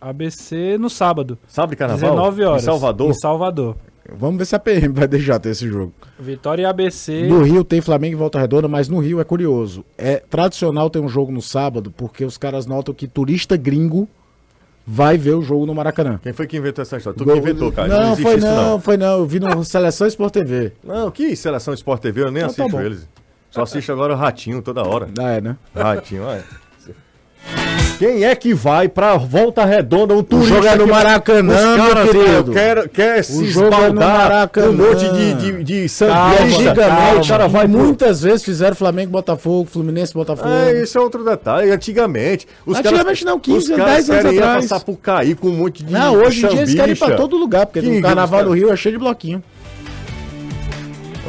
[0.00, 1.38] ABC no sábado.
[1.48, 2.10] Sabe de carnaval?
[2.10, 2.62] 19 horas.
[2.62, 3.10] Em Salvador.
[3.10, 3.76] Em Salvador.
[4.10, 5.92] Vamos ver se a PM vai deixar ter esse jogo.
[6.18, 7.26] Vitória e ABC.
[7.28, 9.84] No Rio tem Flamengo e Volta Redonda, mas no Rio é curioso.
[9.98, 14.08] É tradicional ter um jogo no sábado, porque os caras notam que turista gringo
[14.86, 16.18] vai ver o jogo no Maracanã.
[16.22, 17.18] Quem foi que inventou essa história?
[17.18, 17.88] Tu Gol- que inventou, cara.
[17.88, 19.18] Não, existe foi isso, não, foi não.
[19.18, 20.72] Eu vi no Seleção Sport TV.
[20.82, 22.82] Não, que seleção Sport TV, eu nem Então tá assisto bom.
[22.82, 23.08] eles.
[23.50, 25.08] Só assisto agora o Ratinho toda hora.
[25.18, 25.56] Ah, é, né?
[25.74, 26.44] Ratinho, olha.
[27.98, 31.76] Quem é que vai pra Volta Redonda, um O turista jogo é no Maracanã, Os
[31.76, 32.52] meu caras, querido.
[32.52, 34.68] quer, quer se jogo é esbaldar Maracanã.
[34.68, 37.76] um monte de, de, de Calma, antigamente, o cara vai pro...
[37.78, 40.48] muitas vezes fizeram Flamengo, Botafogo, Fluminense, Botafogo.
[40.48, 41.72] É, isso é outro detalhe.
[41.72, 42.46] Antigamente.
[42.64, 44.68] Os Antigamente não, 15, os caras 10 anos atrás.
[44.68, 45.92] passar por cair com um monte de.
[45.92, 48.52] Não, hoje em dia eles querem ir pra todo lugar, porque Que no Carnaval do
[48.52, 49.42] Rio é cheio de bloquinho.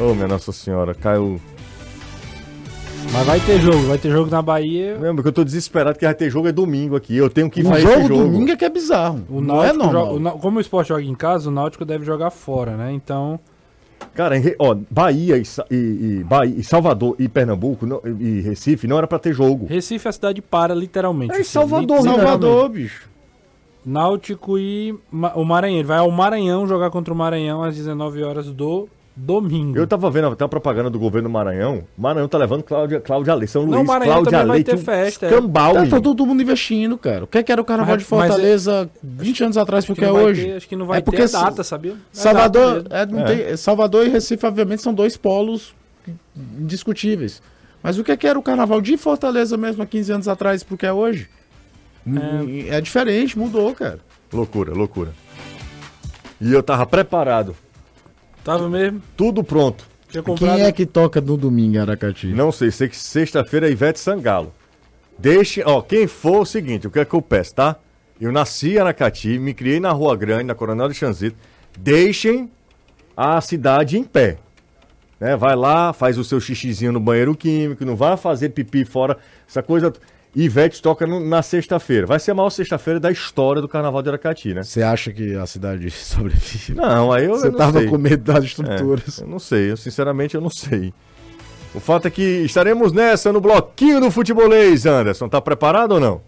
[0.00, 1.40] Ô, minha Nossa Senhora, caiu.
[3.12, 4.96] Mas vai ter jogo, vai ter jogo na Bahia.
[4.98, 7.16] Lembra que eu tô desesperado que vai ter jogo é domingo aqui.
[7.16, 8.22] Eu tenho que O fazer jogo, jogo.
[8.24, 9.22] domingo é que é bizarro.
[9.28, 10.14] O não é Náutico normal.
[10.18, 12.92] joga- o como o esporte joga em casa, o Náutico deve jogar fora, né?
[12.92, 13.38] Então.
[14.14, 15.74] Cara, em ó, Bahia e, e,
[16.20, 19.66] e Bahia e Salvador e Pernambuco não- e Recife não era pra ter jogo.
[19.66, 21.32] Recife a cidade para literalmente.
[21.34, 22.20] É em assim, Salvador, literalmente.
[22.26, 23.10] Salvador, bicho.
[23.84, 25.78] Náutico e Ma- o Maranhão.
[25.78, 29.76] Ele vai ao Maranhão jogar contra o Maranhão às 19 horas do domingo.
[29.76, 31.84] Eu tava vendo até a propaganda do governo do Maranhão.
[31.96, 34.66] O Maranhão tá levando Cláudia, Cláudia Leite, São Luís, Não, Maranhão Cláudia também vai Leite,
[34.70, 35.30] ter um festa, é.
[35.30, 37.24] Tá, tá todo mundo investindo, cara.
[37.24, 40.06] O que é que era o Carnaval Mas- de Fortaleza 20 anos atrás porque que
[40.06, 40.44] é hoje?
[40.46, 41.92] ter- acho que não vai É porque ter data, sabia?
[41.92, 43.24] É Salvador, data é, não É.
[43.46, 45.74] tem- Salvador e Recife, obviamente, são dois polos
[46.58, 47.42] indiscutíveis.
[47.82, 50.62] Mas o que é que era o Carnaval de Fortaleza mesmo há 15 anos atrás
[50.62, 51.28] porque é hoje?
[52.68, 53.98] É, é diferente, mudou, cara.
[54.32, 55.12] Loucura, loucura.
[56.40, 57.54] E eu tava preparado.
[58.50, 59.00] Tava mesmo.
[59.16, 59.86] Tudo pronto.
[60.08, 60.56] Tinha comprado.
[60.56, 62.26] Quem é que toca no domingo em Aracati?
[62.26, 64.52] Não sei, sei que sexta-feira é Ivete Sangalo.
[65.16, 67.76] Deixe, ó, quem for o seguinte, o que é que eu peço, tá?
[68.20, 71.36] Eu nasci em Aracati, me criei na Rua Grande, na Coronel de Chanzito.
[71.78, 72.50] Deixem
[73.16, 74.38] a cidade em pé.
[75.20, 75.36] Né?
[75.36, 79.16] Vai lá, faz o seu xixizinho no banheiro químico, não vai fazer pipi fora,
[79.48, 79.92] essa coisa.
[80.34, 82.06] Ivete toca no- na sexta-feira.
[82.06, 84.62] Vai ser a maior sexta-feira da história do Carnaval de Aracati, né?
[84.62, 86.74] Você acha que a cidade sobrevive?
[86.74, 87.88] Não, aí eu, Você eu não tava sei.
[87.88, 89.18] com medo das É, estruturas.
[89.18, 90.94] eu não sei, eu sinceramente eu não sei.
[91.74, 95.28] O fato é que estaremos nessa no bloquinho do futebolês, Anderson.
[95.28, 96.20] Tá preparado ou não?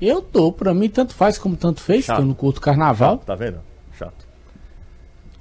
[0.00, 2.16] Eu tô, pra mim tanto faz como tanto fez, Chato.
[2.16, 3.18] que eu não curto carnaval.
[3.18, 3.58] Tá vendo?
[3.98, 4.25] Chato.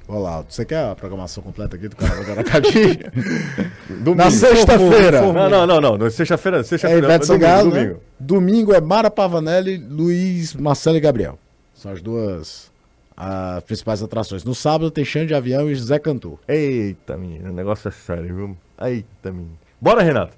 [0.07, 2.99] Olá, você quer a programação completa aqui do Carnaval de Aracati?
[3.89, 4.15] Domingo.
[4.15, 5.21] Na sexta-feira.
[5.21, 5.97] Não, não, não, não.
[5.97, 7.05] não, Sexta-feira, É sexta-feira.
[7.07, 7.93] Ivete domingo, Sangalo, domingo.
[7.93, 7.99] né?
[8.19, 11.39] Domingo é Mara Pavanelli, Luiz, Marcelo e Gabriel.
[11.73, 12.71] São as duas
[13.17, 14.43] as principais atrações.
[14.43, 16.37] No sábado tem Xande de Avião e Zé Cantor.
[16.47, 18.57] Eita, menina, o negócio é sério, viu?
[18.79, 19.55] Eita, menina.
[19.81, 20.33] Bora, Renato.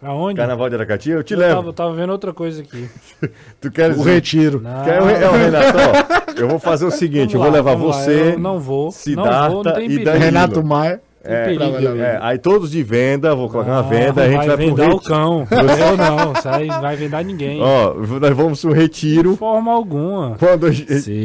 [0.00, 0.36] Pra onde?
[0.36, 1.54] Carnaval de Aracati, eu te eu levo.
[1.56, 2.88] tava, tava vendo outra coisa aqui.
[3.60, 4.60] Tu queres O retiro.
[4.62, 7.50] Não, Quer o Re- é, o Renato, ó, eu vou fazer o seguinte, eu vou
[7.50, 9.98] levar você, eu não vou, não vou, não tem e.
[10.04, 10.24] Danilo.
[10.24, 11.00] Renato Maia.
[11.22, 14.46] É, perigo, é, aí todos de venda, vou colocar uma Ah, venda, a gente vai,
[14.46, 15.46] vai pro vendar o cão.
[15.52, 17.60] Eu não, isso aí vai vendar ninguém.
[17.60, 19.32] Ó, nós vamos pro retiro.
[19.32, 20.36] De forma alguma.
[20.38, 20.72] Quando,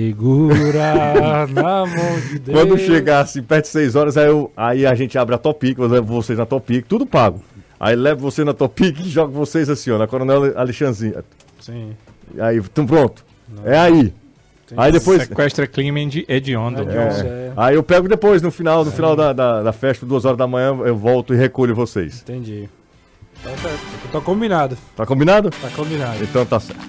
[0.09, 2.57] Segura na mão de Deus.
[2.59, 5.77] quando chegar assim, perto de 6 horas, aí, eu- aí a gente abre a Topic,
[5.79, 7.41] eu levo vocês na Topic, tudo pago.
[7.79, 11.23] Aí levo você na Topic e jogo vocês assim, ó, na Coronel Alexandrinho.
[11.59, 11.95] Sim.
[12.39, 13.25] Aí, então pronto.
[13.63, 14.13] É aí.
[14.75, 15.23] Aí depois.
[15.23, 16.81] Sequestra clima de hediondo.
[16.89, 17.53] É.
[17.55, 20.47] Aí eu pego depois, no final, no final da, da, da festa, duas horas da
[20.47, 22.21] manhã, eu volto e recolho vocês.
[22.21, 22.69] Entendi.
[23.43, 23.69] Tá, tá,
[24.13, 24.77] tá combinado.
[24.95, 25.51] Tá combinado?
[25.51, 26.23] Tá combinado.
[26.23, 26.81] Então tá certo.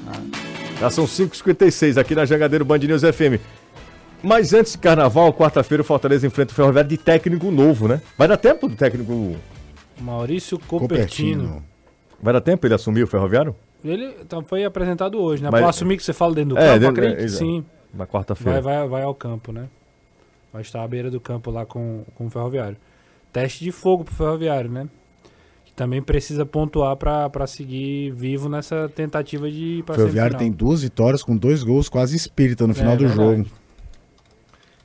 [0.80, 3.40] Já são 5h56 aqui na Jangadeiro Band News FM.
[4.22, 8.00] Mas antes de carnaval, quarta-feira, o Fortaleza enfrenta o Ferroviário de técnico novo, né?
[8.16, 9.36] Vai dar tempo do técnico.
[10.00, 11.62] Maurício Copertino.
[12.20, 13.54] Vai dar tempo ele assumir o Ferroviário?
[13.84, 15.48] Ele tá- foi apresentado hoje, né?
[15.50, 17.64] Mas- Pra assumir que você fala dentro do É, campo, dentro- acredito é, sim.
[17.92, 18.60] Na Vai, quarta-feira.
[18.60, 19.68] vai, vai ao campo, né?
[20.52, 22.76] Vai estar à beira do campo lá com, com o Ferroviário.
[23.32, 24.88] Teste de fogo pro Ferroviário, né?
[25.66, 30.50] Que também precisa pontuar pra, pra seguir vivo nessa tentativa de ir O Ferroviário tem
[30.50, 33.36] duas vitórias com dois gols quase espírita no final É, do verdade.
[33.38, 33.50] jogo.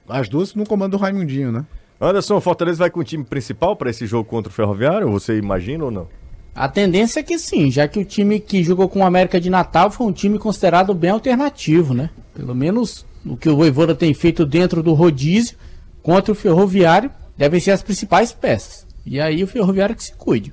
[0.08, 1.66] As duas no comando do Raimundinho, né?
[2.02, 5.12] Anderson, o Fortaleza vai com o time principal para esse jogo contra o Ferroviário?
[5.12, 6.08] Você imagina ou não?
[6.56, 9.52] A tendência é que sim, já que o time que jogou com o América de
[9.52, 12.10] Natal foi um time considerado bem alternativo, né?
[12.34, 15.56] Pelo menos o que o Voivoda tem feito dentro do rodízio
[16.02, 18.86] contra o Ferroviário devem ser as principais peças.
[19.06, 20.52] E aí o Ferroviário que se cuide.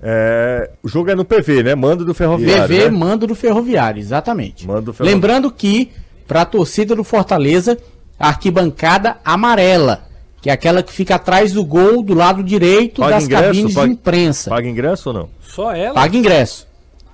[0.00, 1.74] É, o jogo é no PV, né?
[1.74, 2.74] Mando do Ferroviário.
[2.74, 2.90] PV né?
[2.90, 4.66] mando do Ferroviário, exatamente.
[4.66, 5.14] Mando do Ferroviário.
[5.14, 5.90] Lembrando que,
[6.26, 7.76] para a torcida do Fortaleza,
[8.20, 10.04] a arquibancada amarela,
[10.42, 13.44] que é aquela que fica atrás do gol do lado direito Paga das ingresso?
[13.46, 14.50] cabines Paga- de imprensa.
[14.50, 15.28] Paga ingresso ou não?
[15.40, 15.94] Só ela?
[15.94, 16.68] Paga ingresso.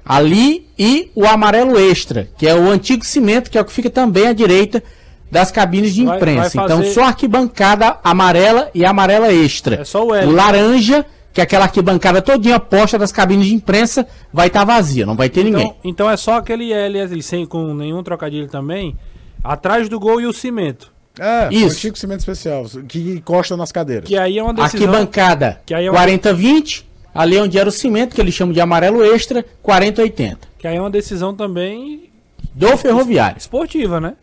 [0.04, 3.90] Ali e o amarelo extra, que é o antigo cimento, que é o que fica
[3.90, 4.82] também à direita
[5.30, 6.50] das cabines de Vai- imprensa.
[6.57, 9.80] vai Então fazer- só arquibancada amarela e amarela extra.
[9.80, 10.28] É só o L.
[10.28, 15.04] O laranja, que é aquela arquibancada todinha posta das cabines de imprensa, vai estar vazia,
[15.04, 15.66] não vai ter ninguém.
[15.66, 18.96] Então, então é só aquele L sem, com nenhum trocadilho também,
[19.42, 20.92] atrás do gol e o cimento.
[21.19, 21.67] É, Isso.
[21.67, 24.07] o antigo cimento especial, que encosta nas cadeiras.
[24.09, 24.87] Que aí é uma decisão...
[24.87, 28.61] Arquibancada que aí é uma- 40-20, ali onde era o cimento, que eles chamam de
[28.61, 30.37] amarelo extra, 40-80.
[30.59, 32.11] Que aí é uma decisão também
[32.55, 33.39] Do ferroviário.
[33.39, 34.14] esportiva, né?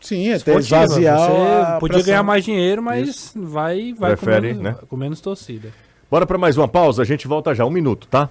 [0.00, 0.84] Sim, é ter Esportiva.
[0.84, 2.02] esvaziar Você podia pressão.
[2.06, 4.76] ganhar mais dinheiro, mas vai, vai com, Prefere, menos, né?
[4.88, 5.70] com menos torcida.
[6.08, 8.30] Bora para mais uma pausa, a gente volta já, um minuto, tá?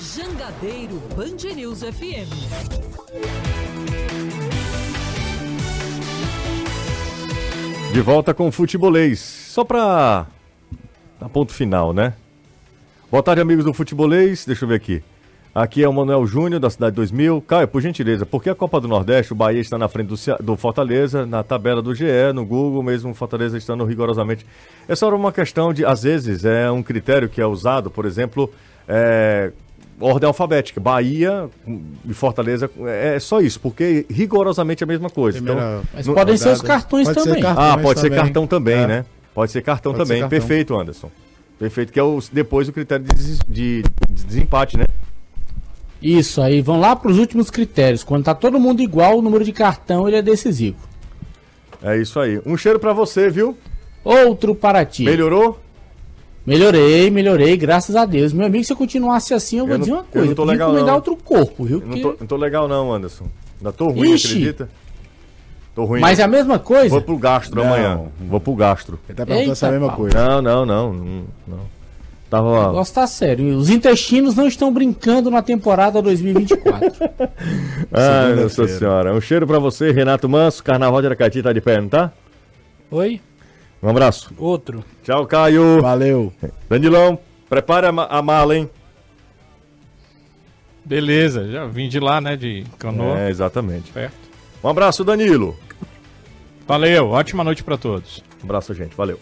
[0.00, 3.57] Jangadeiro Band News FM.
[7.98, 9.18] De volta com o Futebolês.
[9.18, 10.24] Só pra
[11.20, 12.14] dar ponto final, né?
[13.10, 14.44] Boa tarde, amigos do Futebolês.
[14.46, 15.02] Deixa eu ver aqui.
[15.52, 17.42] Aqui é o Manuel Júnior, da Cidade 2000.
[17.42, 20.44] Caio, por gentileza, por que a Copa do Nordeste, o Bahia está na frente do,
[20.44, 24.46] do Fortaleza, na tabela do GE, no Google, mesmo o Fortaleza estando rigorosamente...
[24.86, 28.48] Essa era uma questão de, às vezes, é um critério que é usado, por exemplo,
[28.86, 29.50] é,
[30.00, 30.80] ordem alfabética.
[30.80, 31.48] Bahia
[32.08, 35.38] e Fortaleza, é só isso, porque rigorosamente é a mesma coisa.
[35.38, 37.42] Então, Primeira Mas no- podem ser os cartões Pode ser também.
[37.42, 37.62] cartão.
[37.62, 38.24] ah, Cartões pode ser também.
[38.24, 38.86] cartão também, É.
[38.86, 39.04] né?
[39.34, 40.20] Pode ser cartão Pode ser também.
[40.22, 40.38] cartão.
[40.38, 41.10] Perfeito, Anderson.
[41.58, 43.14] Perfeito, que é o, depois o critério de,
[43.48, 44.84] de- de desempate, né?
[46.00, 48.04] Isso, aí vão lá para os últimos critérios.
[48.04, 50.76] Quando tá todo mundo igual, o número de cartão ele é decisivo.
[51.82, 52.40] É isso aí.
[52.46, 53.56] Um cheiro pra você, viu?
[54.04, 55.02] Outro para ti.
[55.04, 55.58] Melhorou?
[56.48, 58.32] Melhorei, melhorei, graças a Deus.
[58.32, 60.26] Meu amigo, se eu continuasse assim, eu vou Eu não- dizer uma eu coisa.
[60.28, 60.94] não tô legal, não.
[60.94, 61.80] outro corpo, viu?
[61.80, 63.26] Eu Não Porque- tô, não tô legal não, Anderson.
[63.58, 64.26] Ainda tô ruim, Ixi.
[64.28, 64.68] acredita?
[65.74, 66.00] Tô ruim.
[66.00, 66.88] Mas é a mesma coisa.
[66.88, 67.66] Vou pro gastro Não.
[67.68, 68.00] amanhã.
[68.28, 68.98] Vou pro gastro.
[69.08, 69.96] Ele tá perguntando essa Eita, mesma pau.
[69.96, 70.16] coisa.
[70.24, 70.92] Não, não, não.
[70.92, 71.24] Não.
[71.46, 71.56] não.
[71.58, 72.66] O Tava...
[72.66, 73.56] negócio tá sério.
[73.56, 76.92] Os intestinos não estão brincando na temporada 2024.
[77.92, 79.14] Ai, nossa senhora.
[79.14, 80.62] Um cheiro pra você, Renato Manso.
[80.62, 82.12] Carnaval de Aracati tá de pé, não tá?
[82.90, 83.20] Oi?
[83.82, 84.32] Um abraço.
[84.38, 84.84] Outro.
[85.04, 85.80] Tchau, Caio.
[85.80, 86.32] Valeu.
[86.68, 87.18] Danilão,
[87.48, 88.68] prepare a, ma- a mala, hein?
[90.84, 92.36] Beleza, já vim de lá, né?
[92.36, 93.20] De Canoa.
[93.20, 93.92] É, exatamente.
[93.92, 94.14] Perto.
[94.64, 95.56] Um abraço, Danilo.
[96.66, 98.22] Valeu, ótima noite pra todos.
[98.42, 98.94] Um abraço, gente.
[98.96, 99.18] Valeu.